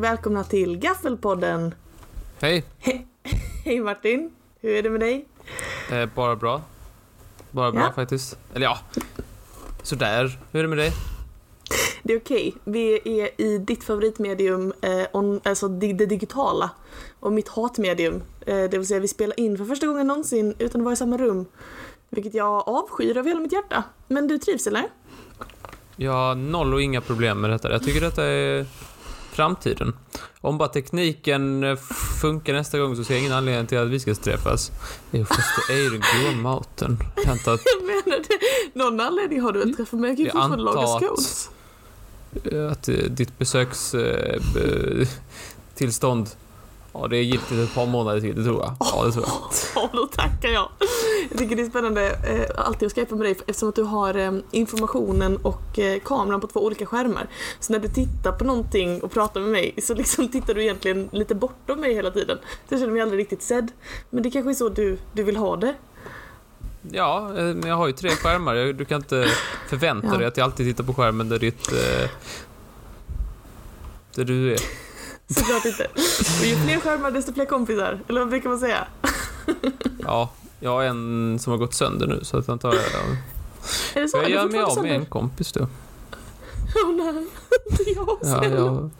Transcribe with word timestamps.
Och 0.00 0.04
välkomna 0.04 0.44
till 0.44 0.76
Gaffelpodden. 0.78 1.74
Hej, 2.40 2.64
He 2.78 3.02
Hej 3.64 3.80
Martin, 3.80 4.30
hur 4.60 4.70
är 4.70 4.82
det 4.82 4.90
med 4.90 5.00
dig? 5.00 5.26
eh, 5.92 6.08
bara 6.14 6.36
bra. 6.36 6.62
Bara 7.50 7.72
bra 7.72 7.80
Ja. 7.82 7.92
faktiskt. 7.92 8.38
Eller 8.54 8.66
ja, 8.66 8.78
sådär. 9.82 10.38
Hur 10.52 10.58
är 10.58 10.62
det 10.62 10.68
med 10.68 10.78
dig? 10.78 10.92
Det 12.02 12.12
är 12.12 12.18
okej. 12.18 12.54
Vi 12.64 12.94
är 13.20 13.40
i 13.40 13.58
ditt 13.58 13.84
favoritmedium, 13.84 14.72
eh, 14.82 15.06
on, 15.12 15.40
alltså 15.44 15.68
di- 15.68 15.92
det 15.92 16.06
digitala. 16.06 16.70
Och 17.20 17.32
mitt 17.32 17.48
hatmedium. 17.48 18.14
Eh, 18.46 18.56
det 18.56 18.78
vill 18.78 18.86
säga 18.86 19.00
vi 19.00 19.08
spelar 19.08 19.40
in 19.40 19.58
för 19.58 19.64
första 19.64 19.86
gången 19.86 20.06
någonsin 20.06 20.54
utan 20.58 20.80
att 20.80 20.84
vara 20.84 20.92
i 20.92 20.96
samma 20.96 21.16
rum. 21.18 21.46
Vilket 22.10 22.34
jag 22.34 22.68
avskyr 22.68 23.16
av 23.18 23.26
hela 23.26 23.40
mitt 23.40 23.52
hjärta. 23.52 23.84
Men 24.08 24.28
du 24.28 24.38
trivs 24.38 24.66
eller? 24.66 24.84
Jag 25.96 26.12
har 26.12 26.34
noll 26.34 26.74
och 26.74 26.82
inga 26.82 27.00
problem 27.00 27.40
med 27.40 27.50
detta. 27.50 27.72
Jag 27.72 27.82
tycker 27.82 28.00
detta 28.00 28.24
är 28.24 28.66
framtiden. 29.40 29.92
Om 30.40 30.58
bara 30.58 30.68
tekniken 30.68 31.64
eh, 31.64 31.76
funkar 32.20 32.52
nästa 32.52 32.78
gång 32.78 32.96
så 32.96 33.04
ser 33.04 33.14
jag 33.14 33.20
ingen 33.20 33.32
anledning 33.32 33.66
till 33.66 33.78
att 33.78 33.88
vi 33.88 34.00
ska 34.00 34.14
träffas. 34.14 34.70
Jo, 35.10 35.24
fast 35.24 35.48
det 35.68 35.74
är 35.74 35.78
ju 35.78 35.90
den 35.90 36.00
goda 36.00 36.36
maten. 36.42 36.98
Hämta 37.26 37.50
Jag 37.64 37.86
menar 37.86 38.18
det. 38.28 38.38
Någon 38.78 39.00
anledning 39.00 39.40
har 39.40 39.52
du 39.52 39.58
väl 39.58 39.76
träffat 39.76 40.00
mig? 40.00 40.10
Jag 40.10 40.16
kan 40.16 40.24
ju 40.24 40.26
Jag 40.26 40.32
fortfarande 40.32 40.64
laga 40.64 40.78
antar 40.80 40.96
att- 40.96 41.02
scones. 41.22 41.50
att 42.72 42.88
eh, 42.88 42.94
ditt 42.94 43.38
besöks 43.38 43.94
eh, 43.94 45.08
Ja, 46.92 47.06
det 47.08 47.16
är 47.16 47.22
giltigt 47.22 47.52
ett 47.52 47.74
par 47.74 47.86
månader 47.86 48.20
till, 48.20 48.34
det 48.36 48.44
tror 48.44 48.60
jag. 48.62 48.74
Ja, 48.80 49.04
det 49.04 49.12
tror 49.12 49.24
jag. 49.28 49.34
Ja, 49.74 49.90
då 49.92 50.06
tackar 50.06 50.48
jag. 50.48 50.68
Jag 51.30 51.38
tycker 51.38 51.56
det 51.56 51.62
är 51.62 51.70
spännande 51.70 52.10
eh, 52.10 52.66
alltid 52.66 52.86
att 52.86 52.94
skypa 52.94 53.14
med 53.14 53.26
dig 53.26 53.32
eftersom 53.46 53.68
att 53.68 53.74
du 53.74 53.82
har 53.82 54.14
eh, 54.16 54.32
informationen 54.50 55.36
och 55.36 55.78
eh, 55.78 56.00
kameran 56.04 56.40
på 56.40 56.46
två 56.46 56.60
olika 56.64 56.86
skärmar. 56.86 57.26
Så 57.60 57.72
när 57.72 57.80
du 57.80 57.88
tittar 57.88 58.32
på 58.32 58.44
någonting 58.44 59.00
och 59.02 59.12
pratar 59.12 59.40
med 59.40 59.50
mig 59.50 59.74
så 59.82 59.94
liksom 59.94 60.28
tittar 60.32 60.54
du 60.54 60.62
egentligen 60.62 61.08
lite 61.12 61.34
bortom 61.34 61.80
mig 61.80 61.94
hela 61.94 62.10
tiden. 62.10 62.38
Så 62.68 62.74
jag 62.74 62.80
känner 62.80 62.92
mig 62.92 63.02
aldrig 63.02 63.20
riktigt 63.20 63.42
sedd. 63.42 63.72
Men 64.10 64.22
det 64.22 64.30
kanske 64.30 64.50
är 64.50 64.54
så 64.54 64.68
du, 64.68 64.98
du 65.12 65.22
vill 65.22 65.36
ha 65.36 65.56
det. 65.56 65.74
Ja, 66.92 67.28
eh, 67.36 67.44
men 67.44 67.66
jag 67.68 67.76
har 67.76 67.86
ju 67.86 67.92
tre 67.92 68.10
skärmar. 68.10 68.54
Du 68.72 68.84
kan 68.84 68.96
inte 69.00 69.26
förvänta 69.68 70.08
Ja. 70.12 70.18
dig 70.18 70.26
att 70.26 70.36
jag 70.36 70.44
alltid 70.44 70.66
tittar 70.66 70.84
på 70.84 70.94
skärmen 70.94 71.28
där 71.28 71.38
ditt... 71.38 71.72
Eh, 71.72 72.10
där 74.14 74.24
du 74.24 74.52
är. 74.52 74.60
Såklart 75.34 75.64
inte. 75.64 75.86
Och 76.40 76.46
ju 76.46 76.56
fler 76.56 76.80
skärmar 76.80 77.10
desto 77.10 77.32
fler 77.32 77.44
kompisar. 77.44 78.00
Eller 78.08 78.20
vad 78.20 78.28
brukar 78.28 78.48
man 78.48 78.58
säga? 78.58 78.86
Ja, 79.98 80.30
jag 80.60 80.70
har 80.70 80.82
en 80.82 81.38
som 81.38 81.50
har 81.50 81.58
gått 81.58 81.74
sönder 81.74 82.06
nu 82.06 82.20
så 82.22 82.38
att 82.38 82.46
jag 82.46 82.52
antar 82.52 82.74
jag... 82.74 82.84
Är 83.94 84.00
det 84.02 84.08
så? 84.08 84.16
Jag 84.16 84.30
gör 84.30 84.48
mig 84.48 84.60
av 84.60 84.82
med 84.82 84.96
en 84.96 85.06
kompis 85.06 85.52
då. 85.52 85.66
Åh 86.84 86.90
nej, 86.96 87.26
inte 87.70 87.82
jag 87.90 88.08
Ja, 88.22 88.38
snälla. 88.38 88.56
ja, 88.56 88.90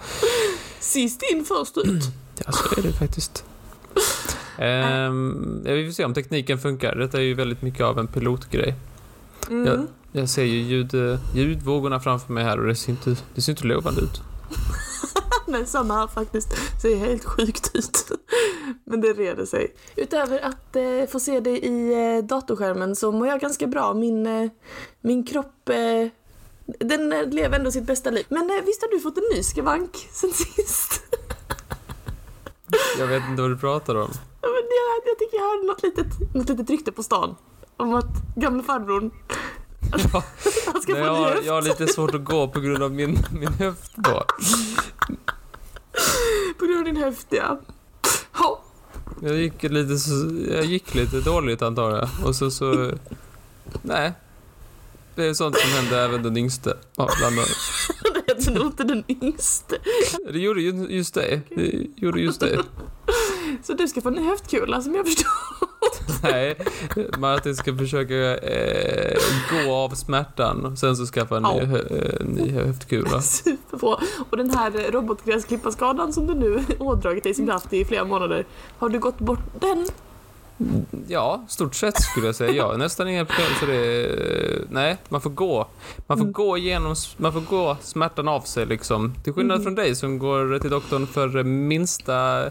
Sist 0.81 1.23
in 1.33 1.45
först 1.45 1.77
ut. 1.79 2.03
ja, 2.47 2.53
så 2.53 2.81
är 2.81 2.83
det 2.83 2.93
faktiskt. 2.93 3.45
Ehm, 4.59 5.61
vi 5.65 5.87
får 5.87 5.93
se 5.93 6.05
om 6.05 6.15
tekniken 6.15 6.59
funkar. 6.59 6.95
Detta 6.95 7.19
är 7.19 7.23
ju 7.23 7.35
väldigt 7.35 7.63
mycket 7.63 7.81
av 7.85 7.99
en 7.99 8.07
pilotgrej. 8.07 8.75
Mm. 9.51 9.67
Ja. 9.67 9.87
Jag 10.21 10.29
ser 10.29 10.43
ju 10.45 10.59
ljud, 10.61 11.19
ljudvågorna 11.35 12.01
framför 12.01 12.33
mig 12.33 12.45
här 12.45 12.61
och 12.61 12.67
det 12.67 12.75
ser 12.77 12.91
inte, 12.93 13.17
det 13.35 13.43
ser 13.43 13.53
inte 13.53 13.67
lovande 13.67 14.01
ut. 14.01 14.21
Nej, 15.51 15.67
samma 15.67 15.95
här 15.95 16.07
faktiskt. 16.07 16.49
Ser 16.83 16.97
helt 16.97 17.25
sjukt 17.25 17.71
ut. 17.75 18.11
Men 18.85 19.01
det 19.01 19.13
reder 19.13 19.45
sig. 19.45 19.75
Utöver 19.97 20.41
att 20.41 20.77
eh, 20.77 21.11
få 21.13 21.21
se 21.21 21.41
dig 21.41 21.59
i 21.59 21.93
eh, 21.93 22.25
datorskärmen 22.25 22.97
så 22.97 23.13
mår 23.13 23.27
jag 23.27 23.41
ganska 23.41 23.67
bra. 23.67 23.95
Min, 23.95 24.27
eh, 24.27 24.51
min 25.01 25.27
kropp, 25.27 25.69
eh, 25.69 26.09
den 26.79 27.13
eh, 27.13 27.27
lever 27.27 27.59
ändå 27.59 27.71
sitt 27.71 27.85
bästa 27.85 28.11
liv. 28.11 28.27
Men 28.29 28.51
eh, 28.51 28.65
visst 28.67 28.83
har 28.83 28.89
du 28.89 29.01
fått 29.01 29.19
en 29.19 29.25
ny 29.37 29.43
skavank 29.43 30.09
sen 30.13 30.33
sist? 30.57 31.03
Jag 32.99 33.07
vet 33.07 33.23
inte 33.31 33.43
vad 33.43 33.51
du 33.51 33.59
pratar 33.59 33.95
om. 33.95 34.11
Ja, 34.41 34.49
Men 34.49 34.55
jag, 34.55 35.11
jag 35.11 35.19
tycker 35.19 35.37
jag 35.37 35.51
hörde 35.51 35.67
något 35.67 35.83
litet, 35.83 36.35
något 36.35 36.49
litet 36.49 36.71
rykte 36.71 36.93
på 36.93 37.03
stan. 37.03 37.37
Om 37.77 37.95
att 37.95 38.37
gamle 38.37 38.63
farbrorn, 38.63 39.11
Ja, 40.13 40.23
jag, 40.87 41.45
jag 41.45 41.53
har 41.53 41.63
lite 41.63 41.87
svårt 41.87 42.15
att 42.15 42.25
gå 42.25 42.49
på 42.49 42.61
grund 42.61 42.83
av 42.83 42.93
min, 42.93 43.19
min 43.31 43.53
höft 43.53 43.93
då. 43.95 44.25
Ja. 47.29 47.61
Ja, 48.39 48.63
Jag 49.23 49.37
gick 49.37 49.63
lite, 49.63 49.95
jag 50.55 50.65
gick 50.65 50.95
lite 50.95 51.21
dåligt 51.21 51.63
antar 51.63 51.91
jag. 51.91 52.09
Och 52.25 52.37
så 52.37 52.51
så... 52.51 52.93
Nej. 53.83 54.13
Det 55.15 55.25
är 55.25 55.35
sånt 55.35 55.59
som 55.59 55.71
händer 55.71 56.05
även 56.05 56.23
den 56.23 56.37
yngste. 56.37 56.77
Ja, 56.97 57.09
bland 57.19 57.39
annat. 57.39 57.49
det 58.27 58.35
heter 58.35 58.53
nog 58.53 58.67
inte 58.67 58.85
den 58.85 59.05
yngste. 59.09 59.77
Det 60.33 60.39
gjorde 60.39 60.63
ju 60.63 60.87
just 60.89 61.15
det. 61.15 61.41
Det 61.49 61.87
gjorde 61.97 62.21
just 62.21 62.41
det. 62.41 62.63
Så 63.63 63.73
du 63.73 63.89
ska 63.89 64.01
få 64.01 64.09
en 64.09 64.25
höftkula 64.25 64.83
som 64.83 64.95
jag 64.95 65.07
förstår. 65.07 65.31
Nej, 66.23 66.57
Martin 67.19 67.57
ska 67.57 67.77
försöka 67.77 68.37
eh, 68.39 69.19
gå 69.53 69.75
av 69.75 69.91
smärtan 69.91 70.65
och 70.67 70.79
sen 70.79 70.97
så 70.97 71.07
skaffa 71.07 71.37
en 71.37 71.43
ny, 71.43 71.49
Au. 71.49 71.65
hö, 71.67 71.79
eh, 71.79 72.27
ny 72.27 72.51
höftkula. 72.53 73.21
Superbra. 73.23 73.99
Och 74.31 74.37
den 74.37 74.51
här 74.51 74.93
robotgräsklipparskadan 74.93 76.13
som 76.13 76.27
du 76.27 76.35
nu 76.35 76.65
ådragit 76.79 77.23
dig 77.25 77.35
som 77.35 77.47
du 77.47 77.53
haft 77.53 77.73
i 77.73 77.85
flera 77.85 78.05
månader. 78.05 78.45
Har 78.79 78.89
du 78.89 78.99
gått 78.99 79.19
bort 79.19 79.41
den? 79.61 79.87
Ja, 81.09 81.45
stort 81.49 81.75
sett 81.75 82.03
skulle 82.03 82.27
jag 82.27 82.35
säga. 82.35 82.67
Har 82.67 82.77
nästan 82.77 83.09
inga 83.09 83.25
problem 83.25 83.47
så 83.61 83.67
det 83.67 83.77
är, 83.77 84.65
Nej, 84.71 84.97
man 85.09 85.21
får 85.21 85.31
gå. 85.31 85.67
Man 86.07 86.19
får 86.19 86.25
Mm. 86.25 86.33
gå 86.33 86.59
igenom, 86.59 86.95
man 87.17 87.33
får 87.33 87.41
gå 87.41 87.77
smärtan 87.83 88.29
av 88.29 88.41
sig 88.41 88.67
liksom. 88.67 89.15
Till 89.25 89.33
skillnad 89.33 89.55
Mm. 89.55 89.65
från 89.65 89.75
dig 89.75 89.95
som 89.97 90.19
går 90.19 90.59
till 90.59 90.71
doktorn 90.71 91.07
för 91.07 91.43
minsta, 91.43 92.45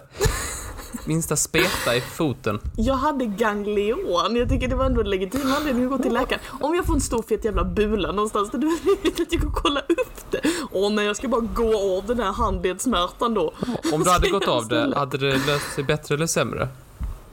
minsta 1.05 1.35
speta 1.35 1.95
i 1.95 2.01
foten. 2.01 2.59
Jag 2.75 2.94
hade 2.95 3.25
ganglion. 3.25 4.35
Jag 4.35 4.50
tycker 4.50 4.67
det 4.67 4.75
var 4.75 4.85
ändå 4.85 5.01
en 5.01 5.09
legitim 5.09 5.53
anledning 5.57 5.83
att 5.85 5.91
gå 5.91 5.97
till 5.97 6.13
läkaren. 6.13 6.41
Om 6.61 6.75
jag 6.75 6.85
får 6.85 6.94
en 6.94 7.01
stor 7.01 7.23
fet 7.23 7.45
jävla 7.45 7.63
bula 7.63 8.11
någonstans, 8.11 8.50
då 8.51 8.57
är 8.57 8.61
det 8.61 8.89
rimligt 8.89 9.19
att 9.19 9.33
jag 9.33 9.41
går 9.41 9.50
och 9.50 9.55
kolla 9.55 9.79
upp 9.79 10.31
det. 10.31 10.41
Åh 10.72 10.91
nej, 10.91 11.05
jag 11.05 11.16
ska 11.16 11.27
bara 11.27 11.41
gå 11.41 11.97
av 11.97 12.05
den 12.05 12.19
här 12.19 12.31
handledssmärtan 12.31 13.33
då. 13.33 13.53
Om 13.94 14.03
du 14.03 14.09
hade 14.09 14.29
gått 14.29 14.47
av 14.47 14.67
det, 14.67 14.94
hade 14.95 15.17
det 15.17 15.47
löst 15.47 15.73
sig 15.75 15.83
bättre 15.83 16.16
eller 16.16 16.27
sämre? 16.27 16.67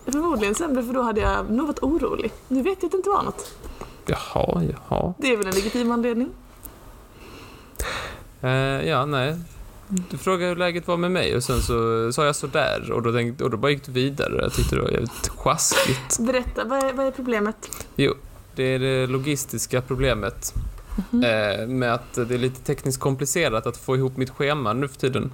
Förmodligen 0.07 0.55
sämre 0.55 0.83
för 0.83 0.93
då 0.93 1.03
hade 1.03 1.21
jag 1.21 1.51
nog 1.51 1.67
varit 1.67 1.83
orolig. 1.83 2.33
Nu 2.49 2.63
vet 2.63 2.79
jag 2.81 2.87
att 2.87 2.93
det 2.93 2.97
inte 2.97 3.11
var 3.11 3.23
något. 3.23 3.53
Jaha, 4.07 4.63
jaha. 4.89 5.15
Det 5.19 5.33
är 5.33 5.37
väl 5.37 5.47
en 5.47 5.55
legitim 5.55 5.91
anledning. 5.91 6.31
Eh, 8.41 8.51
ja, 8.89 9.07
nej. 9.07 9.37
Du 9.89 10.19
frågade 10.19 10.49
hur 10.49 10.57
läget 10.57 10.89
var 10.89 10.97
med 10.97 11.11
mig 11.11 11.37
och 11.37 11.45
sen 11.45 11.63
så 11.63 12.13
sa 12.13 12.25
jag 12.25 12.37
sådär 12.37 12.93
och 12.93 13.03
då, 13.03 13.13
tänkte, 13.13 13.45
och 13.45 13.51
då 13.51 13.57
bara 13.57 13.71
gick 13.71 13.85
du 13.87 13.93
vidare. 13.93 14.43
Jag 14.43 14.53
tyckte 14.53 14.77
det 14.77 14.83
var 14.83 14.91
jävligt 14.91 15.29
sjaskigt. 15.29 16.19
Berätta, 16.19 16.65
vad 16.65 16.85
är, 16.85 16.93
vad 16.93 17.07
är 17.07 17.11
problemet? 17.11 17.87
Jo, 17.97 18.15
det 18.55 18.63
är 18.63 18.79
det 18.79 19.07
logistiska 19.07 19.83
problemet. 19.83 20.55
Mhm. 21.11 21.25
Eh, 21.25 21.67
med 21.67 21.95
att 21.95 22.15
det 22.15 22.31
är 22.35 22.39
lite 22.39 22.61
tekniskt 22.61 23.01
komplicerat 23.01 23.67
att 23.67 23.77
få 23.77 23.97
ihop 23.97 24.17
mitt 24.17 24.31
schema 24.31 24.73
nu 24.73 24.89
för 24.89 24.97
tiden. 24.97 25.31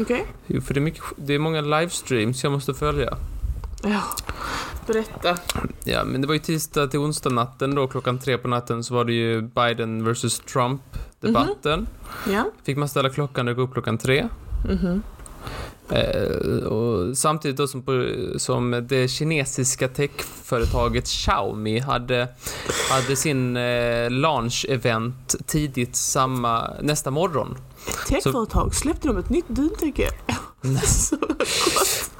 Okej? 0.00 0.26
Jo, 0.46 0.60
för 0.60 0.74
det 0.74 0.80
är, 0.80 0.82
mycket, 0.82 1.02
det 1.16 1.34
är 1.34 1.38
många 1.38 1.60
livestreams 1.60 2.44
jag 2.44 2.52
måste 2.52 2.74
följa. 2.74 3.16
Ja. 3.82 4.02
Berätta. 4.86 5.38
Ja, 5.84 6.04
men 6.04 6.20
det 6.20 6.26
var 6.26 6.34
ju 6.34 6.40
tisdag 6.40 6.86
till 6.86 6.98
onsdag 6.98 7.30
natten 7.30 7.74
då, 7.74 7.86
klockan 7.86 8.18
tre 8.18 8.38
på 8.38 8.48
natten 8.48 8.84
så 8.84 8.94
var 8.94 9.04
det 9.04 9.12
ju 9.12 9.42
Biden 9.42 10.04
vs 11.24 11.32
Trump-debatten. 11.32 11.86
Ja. 12.32 12.50
Fick 12.64 12.76
man 12.76 12.88
ställa 12.88 13.08
klockan 13.08 13.48
och 13.48 13.56
gå 13.56 13.62
upp 13.62 13.72
klockan 13.72 13.98
tre. 13.98 14.28
Mhm. 14.68 15.02
Eh, 15.90 16.66
och 16.66 17.16
samtidigt 17.16 17.56
då 17.56 17.66
som, 17.66 17.82
som 18.36 18.86
det 18.88 19.08
kinesiska 19.08 19.88
techföretaget 19.88 21.04
Xiaomi 21.04 21.78
hade, 21.78 22.28
hade 22.90 23.16
sin 23.16 23.56
eh, 23.56 24.10
launch-event 24.10 25.36
tidigt 25.46 25.96
samma, 25.96 26.70
nästa 26.82 27.10
morgon. 27.10 27.56
Techföretag, 28.08 28.74
släppte 28.74 29.08
de 29.08 29.16
ett 29.16 29.30
nytt 29.30 29.48
duntäcke? 29.48 30.08
Så 30.84 31.16
gott. 31.16 32.10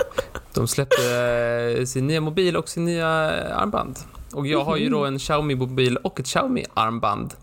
De 0.54 0.68
släppte 0.68 1.14
eh, 1.78 1.84
sin 1.84 2.06
nya 2.06 2.20
mobil 2.20 2.56
och 2.56 2.68
sin 2.68 2.84
nya 2.84 3.08
armband. 3.54 3.98
Och 4.34 4.46
jag 4.46 4.64
har 4.64 4.76
ju 4.76 4.88
då 4.88 5.04
en 5.04 5.18
Xiaomi-mobil 5.18 5.96
och 5.96 6.20
ett 6.20 6.26
Xiaomi-armband. 6.26 7.34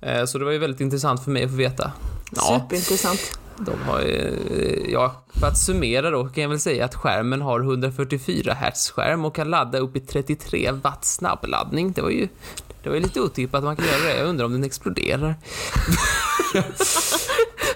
Eh, 0.00 0.24
så 0.24 0.38
det 0.38 0.44
var 0.44 0.52
ju 0.52 0.58
väldigt 0.58 0.80
intressant 0.80 1.24
för 1.24 1.30
mig 1.30 1.44
att 1.44 1.50
få 1.50 1.56
veta. 1.56 1.92
Ja, 2.36 2.60
Superintressant. 2.60 3.38
de 3.58 3.82
har 3.82 4.00
ju, 4.00 4.36
ja, 4.88 5.22
för 5.34 5.46
att 5.46 5.58
summera 5.58 6.10
då 6.10 6.24
kan 6.24 6.42
jag 6.42 6.50
väl 6.50 6.60
säga 6.60 6.84
att 6.84 6.94
skärmen 6.94 7.42
har 7.42 7.60
144 7.60 8.54
Hz 8.54 8.90
skärm 8.90 9.24
och 9.24 9.34
kan 9.34 9.50
ladda 9.50 9.78
upp 9.78 9.96
i 9.96 10.00
33 10.00 10.70
watt 10.72 11.04
snabbladdning. 11.04 11.92
Det 11.92 12.02
var 12.02 12.10
ju, 12.10 12.28
det 12.82 12.88
var 12.88 12.96
ju 12.96 13.02
lite 13.02 13.20
otippat 13.20 13.58
att 13.58 13.64
man 13.64 13.76
kan 13.76 13.86
göra 13.86 14.04
det. 14.04 14.16
Jag 14.18 14.28
undrar 14.28 14.46
om 14.46 14.52
den 14.52 14.64
exploderar. 14.64 15.34
Lite 16.54 16.66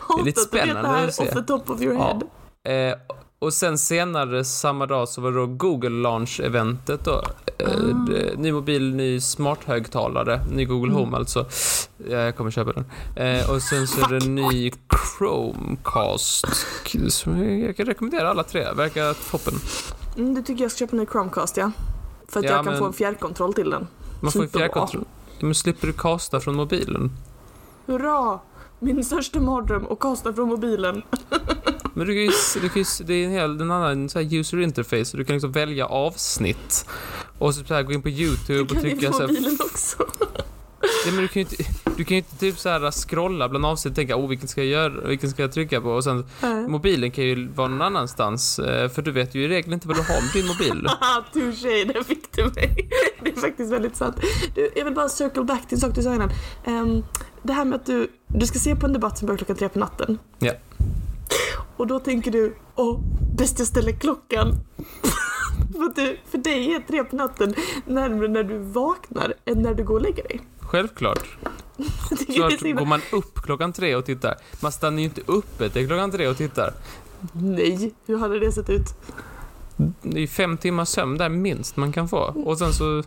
att 0.08 0.16
du 0.18 0.24
vet 0.24 0.38
spännande 0.38 1.00
det 1.00 1.04
att 1.06 1.14
se. 1.14 1.22
off 1.22 1.34
the 1.34 1.42
top 1.42 1.70
of 1.70 1.82
your 1.82 1.94
head. 1.94 2.20
Ja. 2.62 2.96
Och 3.38 3.53
sen 3.55 3.79
senare 3.79 4.44
samma 4.44 4.87
dag 4.87 5.09
så 5.09 5.21
var 5.21 5.31
det 5.33 5.38
då 5.38 5.47
Google 5.47 5.88
Launch-eventet 6.09 7.05
då. 7.05 7.23
eh, 7.59 8.38
ny 8.38 8.53
mobil, 8.53 8.94
ny 8.94 9.21
smarthögtalare, 9.21 10.41
ny 10.53 10.65
Google 10.65 10.91
Mm. 10.93 11.05
Home 11.05 11.17
alltså. 11.17 11.47
Ja, 12.11 12.17
jag 12.17 12.37
kommer 12.37 12.50
köpa 12.50 12.73
den. 12.73 12.85
Eh, 13.17 13.50
och 13.50 13.62
sen 13.62 13.87
så 13.87 14.00
är 14.00 14.09
det 14.09 14.27
en 14.27 14.35
ny 14.35 14.73
Chromecast. 15.19 16.44
Som 17.09 17.59
jag 17.61 17.77
kan 17.77 17.87
rekommendera 17.87 18.31
alla 18.31 18.43
tre, 18.43 18.73
verkar 18.73 19.31
toppen. 19.31 19.55
Mm, 20.17 20.35
du 20.35 20.43
tycker 20.43 20.65
jag 20.65 20.71
ska 20.71 20.79
köpa 20.79 20.93
en 20.97 20.99
ny 20.99 21.06
Chromecast 21.12 21.56
ja? 21.56 21.71
För 22.29 22.41
att 22.41 22.44
Ja, 22.47 22.50
jag 22.53 22.65
kan 22.65 22.73
men- 22.73 22.79
få 22.79 22.87
en 22.87 22.93
fjärrkontroll 22.93 23.55
till 23.55 23.71
den. 23.71 23.87
Man 24.21 24.33
får 24.33 24.41
Superbra. 24.41 24.59
fjärrkontroll. 24.61 25.05
Men 25.41 25.55
slipper 25.55 25.87
du 25.87 25.93
kasta 25.93 26.41
från 26.41 26.55
mobilen? 26.56 27.12
Hurra! 27.87 28.38
Min 28.79 29.05
största 29.05 29.41
mardröm 29.41 29.87
att 29.91 29.99
kasta 30.00 30.33
från 30.33 30.49
mobilen. 30.49 31.03
Men 31.96 32.06
du 32.06 32.12
kan 32.12 32.22
ju, 32.22 32.60
du 32.60 32.69
kan 32.69 32.82
ju, 32.82 33.04
det 33.04 33.14
är 33.14 33.25
en 33.25 33.31
hel 33.31 33.60
en 33.60 33.70
annan 33.70 34.08
så 34.08 34.20
här 34.20 34.34
user 34.34 34.60
interface, 34.60 35.04
så 35.04 35.16
du 35.16 35.25
kan 35.25 35.34
liksom 35.37 35.52
välja 35.52 35.87
avsnitt. 35.87 36.87
Och 37.38 37.54
så, 37.54 37.64
så 37.64 37.75
här, 37.75 37.82
gå 37.82 37.93
in 37.93 38.02
på 38.02 38.08
YouTube 38.08 38.75
och 38.75 38.81
trycka 38.81 39.12
så 39.12 39.20
här, 39.20 39.28
mobilen 39.28 39.58
också. 39.60 39.96
Ja, 41.06 41.12
men 41.12 41.22
du 41.22 41.28
kan 41.28 41.43
ju 41.43 41.48
inte, 41.50 41.56
du 41.96 42.04
kan 42.04 42.14
ju 42.14 42.16
inte 42.16 42.37
typ 42.37 42.58
så 42.58 42.69
här 42.69 42.90
scrolla 42.90 43.48
bland 43.48 43.66
avsnitt 43.66 43.93
och 43.93 43.96
tänka 43.96 44.16
oh 44.16 44.28
vilken 44.28 44.48
ska 44.48 44.60
jag 44.60 44.70
göra, 44.70 45.08
vilken 45.08 45.31
ska 45.31 45.43
jag 45.43 45.52
trycka 45.52 45.81
på 45.81 45.90
och 45.90 46.04
sen 46.04 46.25
Nej. 46.40 46.69
mobilen 46.69 47.10
kan 47.10 47.25
ju 47.25 47.48
vara 47.48 47.69
någon 47.69 47.82
annanstans 47.82 48.58
eh, 48.58 48.88
för 48.88 49.02
du 49.02 49.10
vet 49.12 49.34
ju 49.34 49.44
i 49.44 49.49
regel 49.49 49.72
inte 49.72 49.88
vad 49.88 49.96
du 49.96 50.02
har 50.02 50.22
med 50.22 50.31
din 50.34 50.46
mobil. 50.46 50.87
Haha, 50.87 51.25
touché, 51.32 51.84
där 51.84 52.02
fick 52.02 52.37
du 52.37 52.42
mig. 52.44 52.90
Det 53.22 53.31
är 53.31 53.40
faktiskt 53.40 53.72
väldigt 53.72 53.96
sant. 53.96 54.16
Du, 54.54 54.70
jag 54.76 54.84
vill 54.84 54.94
bara 54.94 55.08
circle 55.08 55.44
back 55.44 55.69
till 55.69 55.76
en 55.76 55.81
sak 55.81 55.94
du 55.94 56.02
sa 56.02 56.14
innan. 56.14 56.31
Ehm, 56.64 57.02
det 57.42 57.52
här 57.52 57.64
med 57.64 57.76
att 57.76 57.87
du, 57.87 58.08
du 58.26 58.46
ska 58.46 58.58
se 58.58 58.76
på 58.76 58.87
en 58.87 58.92
debatt 58.92 59.19
som 59.19 59.26
börjar 59.26 59.38
klockan 59.38 59.56
tre 59.56 59.69
på 59.69 59.78
natten. 59.78 60.19
Ja. 60.38 60.52
Och 61.76 61.87
då 61.87 62.00
tänker 62.00 62.31
du, 62.31 62.56
åh, 62.75 63.00
bäst 63.37 63.58
jag 63.58 63.69
ställer 63.69 63.93
klockan. 63.93 64.52
för, 65.73 65.94
du, 65.94 66.19
för 66.31 66.38
dig 66.38 66.75
är 66.75 66.81
tre 66.81 67.05
på 67.05 67.17
natten 67.17 67.55
närmare 67.84 68.28
när 68.28 68.44
du 68.44 68.58
vaknar 68.58 69.34
än 69.44 69.62
när 69.62 69.75
du 69.75 69.84
går 69.84 69.94
och 69.94 70.02
lägger 70.02 70.23
dig. 70.23 70.40
Självklart. 70.61 71.38
Klart, 72.34 72.61
går 72.61 72.87
man 72.87 73.00
upp 73.12 73.43
klockan 73.43 73.73
tre 73.73 73.94
och 73.96 74.05
tittar, 74.05 74.34
man 74.61 74.73
stannar 74.73 74.99
ju 74.99 75.05
inte 75.05 75.20
uppe 75.26 75.69
till 75.69 75.87
klockan 75.87 76.11
tre 76.11 76.28
och 76.28 76.37
tittar. 76.37 76.75
Nej, 77.32 77.94
hur 78.06 78.19
hade 78.19 78.38
det 78.38 78.52
sett 78.52 78.70
ut? 78.70 78.94
Det 80.02 80.23
är 80.23 80.26
fem 80.26 80.56
timmars 80.56 80.88
sömn 80.88 81.19
där 81.19 81.28
minst 81.28 81.76
man 81.76 81.93
kan 81.93 82.08
få. 82.08 82.34
Och 82.44 82.58
sen 82.58 82.73
så 82.73 83.02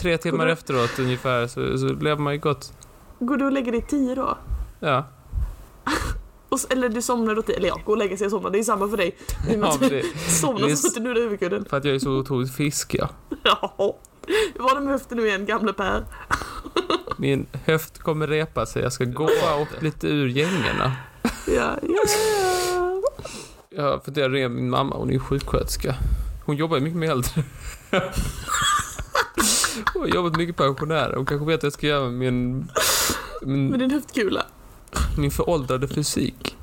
tre 0.00 0.18
timmar 0.18 0.46
efteråt 0.46 0.98
ungefär 0.98 1.46
så, 1.46 1.78
så 1.78 1.86
lever 1.86 2.22
man 2.22 2.32
ju 2.32 2.38
gott. 2.38 2.72
Går 3.18 3.36
du 3.36 3.44
och 3.44 3.52
lägger 3.52 3.72
dig 3.72 3.82
tio 3.82 4.14
då? 4.14 4.38
Ja. 4.80 5.04
Och, 6.52 6.58
eller 6.72 6.88
du 6.88 7.02
somnar 7.02 7.42
tio? 7.42 7.56
Eller 7.56 7.68
ja, 7.68 7.80
gå 7.84 7.92
och 7.92 7.98
lägga 7.98 8.16
sig 8.16 8.24
och 8.24 8.30
somna, 8.30 8.50
det 8.50 8.58
är 8.58 8.62
samma 8.62 8.88
för 8.88 8.96
dig. 8.96 9.16
I 9.50 9.54
och 9.54 9.58
med 9.58 9.68
att 9.68 9.80
du 9.80 9.88
det, 9.88 10.02
somnar 10.30 10.66
det 10.66 10.72
är 10.72 10.76
så 10.76 10.88
sitter 10.88 11.00
du 11.00 11.18
i 11.18 11.22
huvudkudden. 11.22 11.64
för 11.64 11.76
att 11.76 11.84
jag 11.84 11.94
är 11.94 11.98
så 11.98 12.10
otroligt 12.10 12.54
frisk 12.54 12.94
ja. 12.94 13.08
Ja. 13.42 13.96
Hur 14.54 14.62
var 14.62 14.74
det 14.74 14.80
med 14.80 14.92
höften 14.92 15.18
nu 15.18 15.26
igen, 15.26 15.46
gamle 15.46 15.72
Per? 15.72 16.04
Min 17.16 17.46
höft 17.64 17.98
kommer 17.98 18.26
repa 18.26 18.66
sig, 18.66 18.82
jag 18.82 18.92
ska 18.92 19.04
gå 19.04 19.24
och 19.24 19.82
lite 19.82 20.08
ur 20.08 20.28
gängorna. 20.28 20.96
Ja, 21.46 21.78
ja, 21.82 22.02
ja. 22.74 23.02
Jag 23.70 24.04
funderar 24.04 24.30
ringa 24.30 24.48
min 24.48 24.70
mamma, 24.70 24.96
hon 24.96 25.08
är 25.08 25.12
ju 25.12 25.20
sjuksköterska. 25.20 25.94
Hon 26.44 26.56
jobbar 26.56 26.76
ju 26.76 26.82
mycket 26.82 26.98
med 26.98 27.10
äldre. 27.10 27.42
Hon 29.94 30.02
har 30.02 30.08
jobbat 30.08 30.36
mycket 30.36 30.56
pensionärer. 30.56 31.16
Hon 31.16 31.26
kanske 31.26 31.46
vet 31.46 31.62
vad 31.62 31.66
jag 31.66 31.72
ska 31.72 31.86
göra 31.86 32.04
med 32.04 32.12
min, 32.12 32.58
Med 32.58 33.48
min, 33.48 33.78
din 33.78 33.90
höftkula. 33.90 34.42
Min 35.18 35.30
föråldrade 35.30 35.88
fysik. 35.88 36.56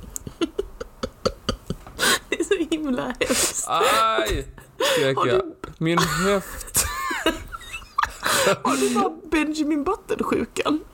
Det 2.29 2.39
är 2.39 2.43
så 2.43 2.75
himla 2.75 3.03
hemskt. 3.19 3.65
Aj! 3.67 4.47
Skrek 4.95 5.17
jag. 5.17 5.27
du, 5.27 5.55
Min 5.77 5.97
höft. 5.99 6.85
har 8.63 8.77
du 8.77 8.95
bara 8.95 9.11
Benjamin 9.31 9.83
Button-sjukan? 9.83 10.79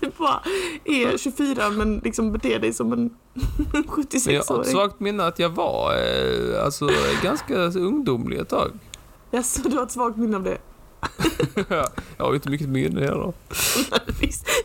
Du 0.00 0.10
bara 0.18 0.42
är 0.84 1.18
24 1.18 1.70
men 1.70 1.98
liksom 1.98 2.32
beter 2.32 2.58
dig 2.58 2.72
som 2.72 2.92
en 2.92 2.98
Men 3.34 3.66
jag 3.72 3.82
har 3.88 4.00
ett 4.02 4.12
76-åring. 4.12 4.64
svagt 4.64 5.00
minne 5.00 5.24
att 5.26 5.38
jag 5.38 5.48
var 5.48 5.94
eh, 5.96 6.64
alltså, 6.64 6.88
ganska 7.22 7.54
ungdomlig 7.56 8.38
ett 8.38 8.48
tag. 8.48 8.70
Jaså, 9.30 9.60
du 9.68 9.76
har 9.76 9.82
ett 9.82 9.90
svagt 9.90 10.16
minne 10.16 10.36
av 10.36 10.42
det? 10.42 10.58
jag 12.16 12.24
har 12.24 12.30
ju 12.30 12.34
inte 12.34 12.50
mycket 12.50 12.68
minne 12.68 13.00
heller. 13.00 13.32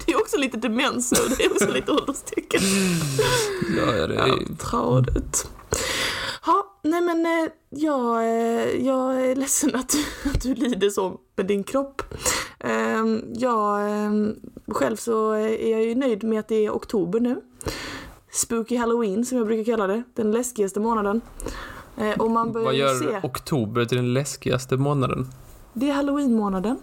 Det 0.05 0.11
är 0.11 0.19
också 0.21 0.37
lite 0.37 0.57
demens 0.57 1.11
nu, 1.11 1.35
det 1.37 1.43
är 1.45 1.51
också 1.51 1.71
lite 1.71 1.91
ålderstecken. 1.91 2.61
Ja, 3.77 3.95
ja, 3.95 4.07
det 4.07 4.13
Ja, 4.15 4.25
är, 4.27 4.55
tradigt. 4.55 5.47
Ja, 6.45 6.79
nej 6.83 7.01
men 7.01 7.25
eh, 7.25 7.49
jag, 7.69 8.17
eh, 8.23 8.85
jag 8.85 9.25
är 9.25 9.35
ledsen 9.35 9.75
att 9.75 9.89
du, 9.89 10.29
att 10.29 10.41
du 10.41 10.53
lider 10.55 10.89
så 10.89 11.19
med 11.35 11.45
din 11.45 11.63
kropp. 11.63 12.01
Ehm, 12.59 13.21
Jag, 13.35 13.89
ehm, 13.91 14.35
själv 14.67 14.95
så 14.95 15.31
är 15.31 15.71
jag 15.71 15.83
ju 15.83 15.95
nöjd 15.95 16.23
med 16.23 16.39
att 16.39 16.47
det 16.47 16.65
är 16.65 16.69
oktober 16.71 17.19
nu. 17.19 17.41
Spooky 18.31 18.75
Halloween 18.77 19.25
som 19.25 19.37
jag 19.37 19.47
brukar 19.47 19.71
kalla 19.71 19.87
det, 19.87 20.03
den 20.15 20.31
läskigaste 20.31 20.79
månaden. 20.79 21.21
Eh, 21.97 22.19
Och 22.19 22.31
man 22.31 22.51
börjar 22.51 22.65
vad 22.65 22.73
ju 22.73 22.79
gör 22.79 22.95
se, 22.95 23.19
oktober 23.27 23.85
till 23.85 23.97
den 23.97 24.13
läskigaste 24.13 24.77
månaden? 24.77 25.27
Det 25.73 25.89
är 25.89 25.93
halloween-månaden. 25.93 26.77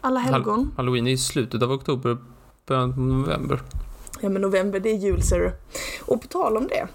Alla 0.00 0.20
helgon. 0.20 0.72
Halloween 0.76 1.06
är 1.06 1.12
i 1.12 1.18
slutet 1.18 1.62
av 1.62 1.72
oktober, 1.72 2.18
början 2.66 2.90
av 2.90 2.98
november. 2.98 3.62
Ja 4.20 4.28
men 4.28 4.42
november, 4.42 4.80
det 4.80 4.90
är 4.90 4.96
jul 4.96 5.22
ser 5.22 5.38
du. 5.38 5.52
Och 6.04 6.22
på 6.22 6.26
tal 6.26 6.56
om 6.56 6.68
det. 6.68 6.88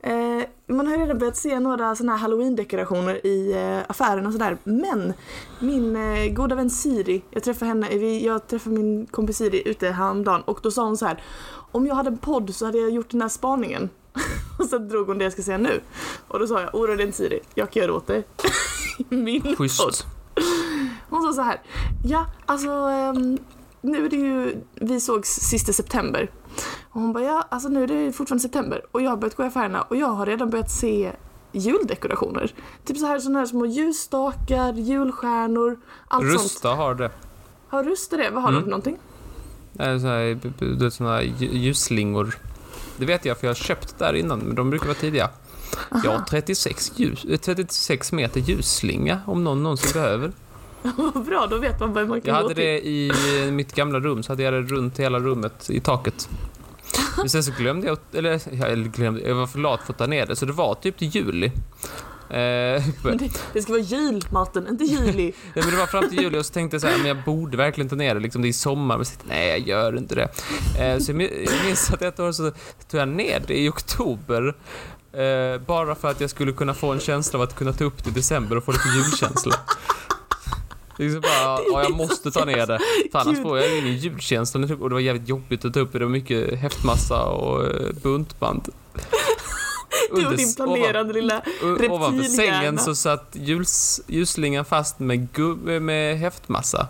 Eh, 0.00 0.44
man 0.66 0.86
har 0.86 0.98
redan 0.98 1.18
börjat 1.18 1.36
se 1.36 1.60
några 1.60 1.96
sådana 1.96 2.16
här 2.16 2.18
halloween-dekorationer 2.18 3.26
i 3.26 3.52
eh, 3.52 3.90
affären 3.90 4.26
och 4.26 4.32
sådär. 4.32 4.56
Men 4.64 5.12
min 5.60 5.96
eh, 5.96 6.32
goda 6.32 6.54
vän 6.54 6.70
Siri, 6.70 7.22
jag 7.30 7.42
träffade 7.42 7.68
henne, 7.68 7.88
vi, 7.88 8.26
jag 8.26 8.46
träffade 8.46 8.76
min 8.76 9.06
kompis 9.06 9.36
Siri 9.36 9.68
ute 9.68 9.90
häromdagen 9.90 10.42
och 10.42 10.60
då 10.62 10.70
sa 10.70 10.84
hon 10.84 10.96
så 10.96 11.06
här. 11.06 11.22
Om 11.72 11.86
jag 11.86 11.94
hade 11.94 12.08
en 12.08 12.18
podd 12.18 12.54
så 12.54 12.66
hade 12.66 12.78
jag 12.78 12.90
gjort 12.90 13.10
den 13.10 13.22
här 13.22 13.28
spaningen. 13.28 13.90
och 14.58 14.66
sen 14.66 14.88
drog 14.88 15.06
hon 15.06 15.18
det 15.18 15.24
jag 15.24 15.32
ska 15.32 15.42
säga 15.42 15.58
nu. 15.58 15.80
Och 16.28 16.38
då 16.38 16.46
sa 16.46 16.60
jag, 16.60 16.74
oroa 16.74 16.96
dig 16.96 17.06
inte 17.06 17.18
Siri, 17.18 17.40
jag 17.54 17.70
kan 17.70 17.80
göra 17.80 17.92
det 17.92 17.96
åt 17.96 18.06
dig. 18.06 18.24
min 19.08 19.42
podd. 19.42 19.56
Schysst. 19.56 20.06
Hon 21.10 21.22
sa 21.22 21.32
så 21.32 21.42
här. 21.42 21.60
Ja, 22.04 22.26
alltså 22.46 22.68
ehm, 22.68 23.38
nu 23.80 24.04
är 24.06 24.10
det 24.10 24.16
ju, 24.16 24.56
vi 24.74 25.00
sågs 25.00 25.28
sista 25.28 25.72
september. 25.72 26.30
Och 26.90 27.00
hon 27.00 27.12
bara, 27.12 27.24
ja, 27.24 27.46
alltså 27.50 27.68
nu 27.68 27.82
är 27.82 27.86
det 27.86 28.12
fortfarande 28.12 28.42
september 28.42 28.82
och 28.92 29.02
jag 29.02 29.10
har 29.10 29.16
börjat 29.16 29.34
gå 29.36 29.42
i 29.42 29.46
affärerna 29.46 29.82
och 29.82 29.96
jag 29.96 30.06
har 30.08 30.26
redan 30.26 30.50
börjat 30.50 30.70
se 30.70 31.12
juldekorationer. 31.52 32.54
Typ 32.84 32.98
så 32.98 33.06
här 33.06 33.18
såna 33.18 33.38
här 33.38 33.46
små 33.46 33.66
ljusstakar, 33.66 34.72
julstjärnor, 34.72 35.78
allt 36.08 36.26
sånt. 36.26 36.42
Rusta 36.44 36.68
har 36.68 36.94
det. 36.94 37.10
Har 37.68 37.84
Rusta 37.84 38.16
det? 38.16 38.30
Vad 38.30 38.42
har 38.42 38.50
de 38.50 38.54
Mm. 38.56 38.62
för 38.64 38.70
någonting? 38.70 38.98
Det 39.72 39.84
är 39.84 39.98
så 40.90 41.04
här, 41.04 41.20
ljusslingor. 41.40 42.38
Det 42.96 43.06
vet 43.06 43.24
jag 43.24 43.38
för 43.38 43.46
jag 43.46 43.50
har 43.50 43.54
köpt 43.56 43.98
där 43.98 44.14
innan, 44.14 44.38
men 44.38 44.54
de 44.54 44.70
brukar 44.70 44.86
vara 44.86 44.94
tidiga. 44.94 45.30
Jag 46.04 46.10
har 46.10 46.24
36, 46.24 46.92
ljus, 46.96 47.24
eh, 47.24 47.38
36 47.38 48.12
meter 48.12 48.40
ljusslinga 48.40 49.20
om 49.26 49.44
någon 49.44 49.62
någonsin 49.62 49.90
behöver. 49.92 50.32
Vad 50.96 51.24
bra, 51.24 51.46
då 51.50 51.58
vet 51.58 51.80
man 51.80 51.92
vad 51.92 52.08
man 52.08 52.20
kan 52.20 52.34
Jag 52.34 52.42
hade 52.42 52.54
det 52.54 52.80
i 52.80 53.08
eh, 53.08 53.52
mitt 53.52 53.74
gamla 53.74 54.00
rum, 54.00 54.22
så 54.22 54.32
hade 54.32 54.42
jag 54.42 54.52
det 54.54 54.62
runt 54.62 54.98
hela 54.98 55.18
rummet 55.18 55.70
i 55.70 55.80
taket. 55.80 56.28
Men 57.16 57.28
sen 57.28 57.44
så 57.44 57.52
glömde 57.58 57.86
jag, 57.86 57.98
eller, 58.12 58.40
ja, 58.50 58.66
eller 58.66 58.88
glömde, 58.88 59.20
jag 59.20 59.34
var 59.34 59.46
för 59.46 59.58
lat 59.58 59.80
för 59.86 59.92
att 59.92 59.98
ta 59.98 60.06
ner 60.06 60.26
det, 60.26 60.36
så 60.36 60.46
det 60.46 60.52
var 60.52 60.74
typ 60.74 60.98
till 60.98 61.08
juli. 61.08 61.52
Eh, 62.30 62.82
Men 63.02 63.18
det, 63.18 63.30
det 63.52 63.62
ska 63.62 63.72
vara 63.72 63.82
jul, 63.82 64.22
Martin, 64.30 64.66
inte 64.68 64.84
juli. 64.84 65.22
Nej, 65.22 65.32
men 65.54 65.70
det 65.70 65.76
var 65.76 65.86
fram 65.86 66.08
till 66.08 66.22
juli 66.22 66.38
och 66.38 66.46
så 66.46 66.52
tänkte 66.52 66.74
jag 66.74 66.80
så 66.80 66.86
här, 66.86 66.98
men 66.98 67.06
jag 67.06 67.24
borde 67.24 67.56
verkligen 67.56 67.88
ta 67.88 67.96
ner 67.96 68.14
det, 68.14 68.20
liksom 68.20 68.42
det 68.42 68.48
är 68.48 68.52
sommar, 68.52 68.96
men 68.96 69.06
så 69.06 69.14
jag, 69.18 69.28
nej 69.28 69.48
jag 69.48 69.60
gör 69.60 69.96
inte 69.98 70.14
det. 70.14 70.28
Eh, 70.78 70.98
så 70.98 71.12
jag 71.12 71.22
jag 71.22 71.64
minns 71.64 71.92
att 71.92 72.02
ett 72.02 72.20
år 72.20 72.32
så 72.32 72.50
tog 72.90 73.00
jag 73.00 73.08
ner 73.08 73.42
det 73.46 73.58
i 73.58 73.68
oktober, 73.68 74.54
eh, 75.12 75.60
bara 75.66 75.94
för 75.94 76.08
att 76.08 76.20
jag 76.20 76.30
skulle 76.30 76.52
kunna 76.52 76.74
få 76.74 76.92
en 76.92 77.00
känsla 77.00 77.38
av 77.38 77.42
att 77.42 77.56
kunna 77.56 77.72
ta 77.72 77.84
upp 77.84 78.04
det 78.04 78.10
i 78.10 78.12
december 78.12 78.56
och 78.56 78.64
få 78.64 78.72
lite 78.72 78.88
julkänsla. 78.96 79.54
Liksom 80.96 81.20
bara, 81.20 81.58
ja, 81.72 81.82
jag 81.82 81.92
måste 81.96 82.30
ta 82.30 82.44
ner 82.44 82.66
det. 82.66 82.78
För 83.12 83.18
annars 83.18 83.42
får 83.42 83.58
jag 83.58 83.78
ingen 83.78 83.96
julkänsla. 83.96 84.60
Och 84.60 84.88
det 84.88 84.94
var 84.94 85.00
jävligt 85.00 85.28
jobbigt 85.28 85.64
att 85.64 85.74
ta 85.74 85.80
upp 85.80 85.92
det. 85.92 85.98
Det 85.98 86.04
var 86.04 86.12
mycket 86.12 86.58
häftmassa 86.58 87.24
och 87.24 87.64
eh, 87.64 87.92
buntband. 88.02 88.68
Du 90.14 90.26
och 90.26 90.36
din 90.36 90.54
planerande 90.54 91.12
lilla... 91.12 91.38
O- 91.38 91.66
Ovanför 91.90 92.18
reptilhjärna. 92.22 92.58
sängen 92.58 92.78
så 92.78 92.94
satt 92.94 93.30
ljuls, 93.32 94.00
ljusslingan 94.06 94.64
fast 94.64 94.98
med, 94.98 95.32
gub, 95.32 95.64
med 95.82 96.18
häftmassa. 96.18 96.86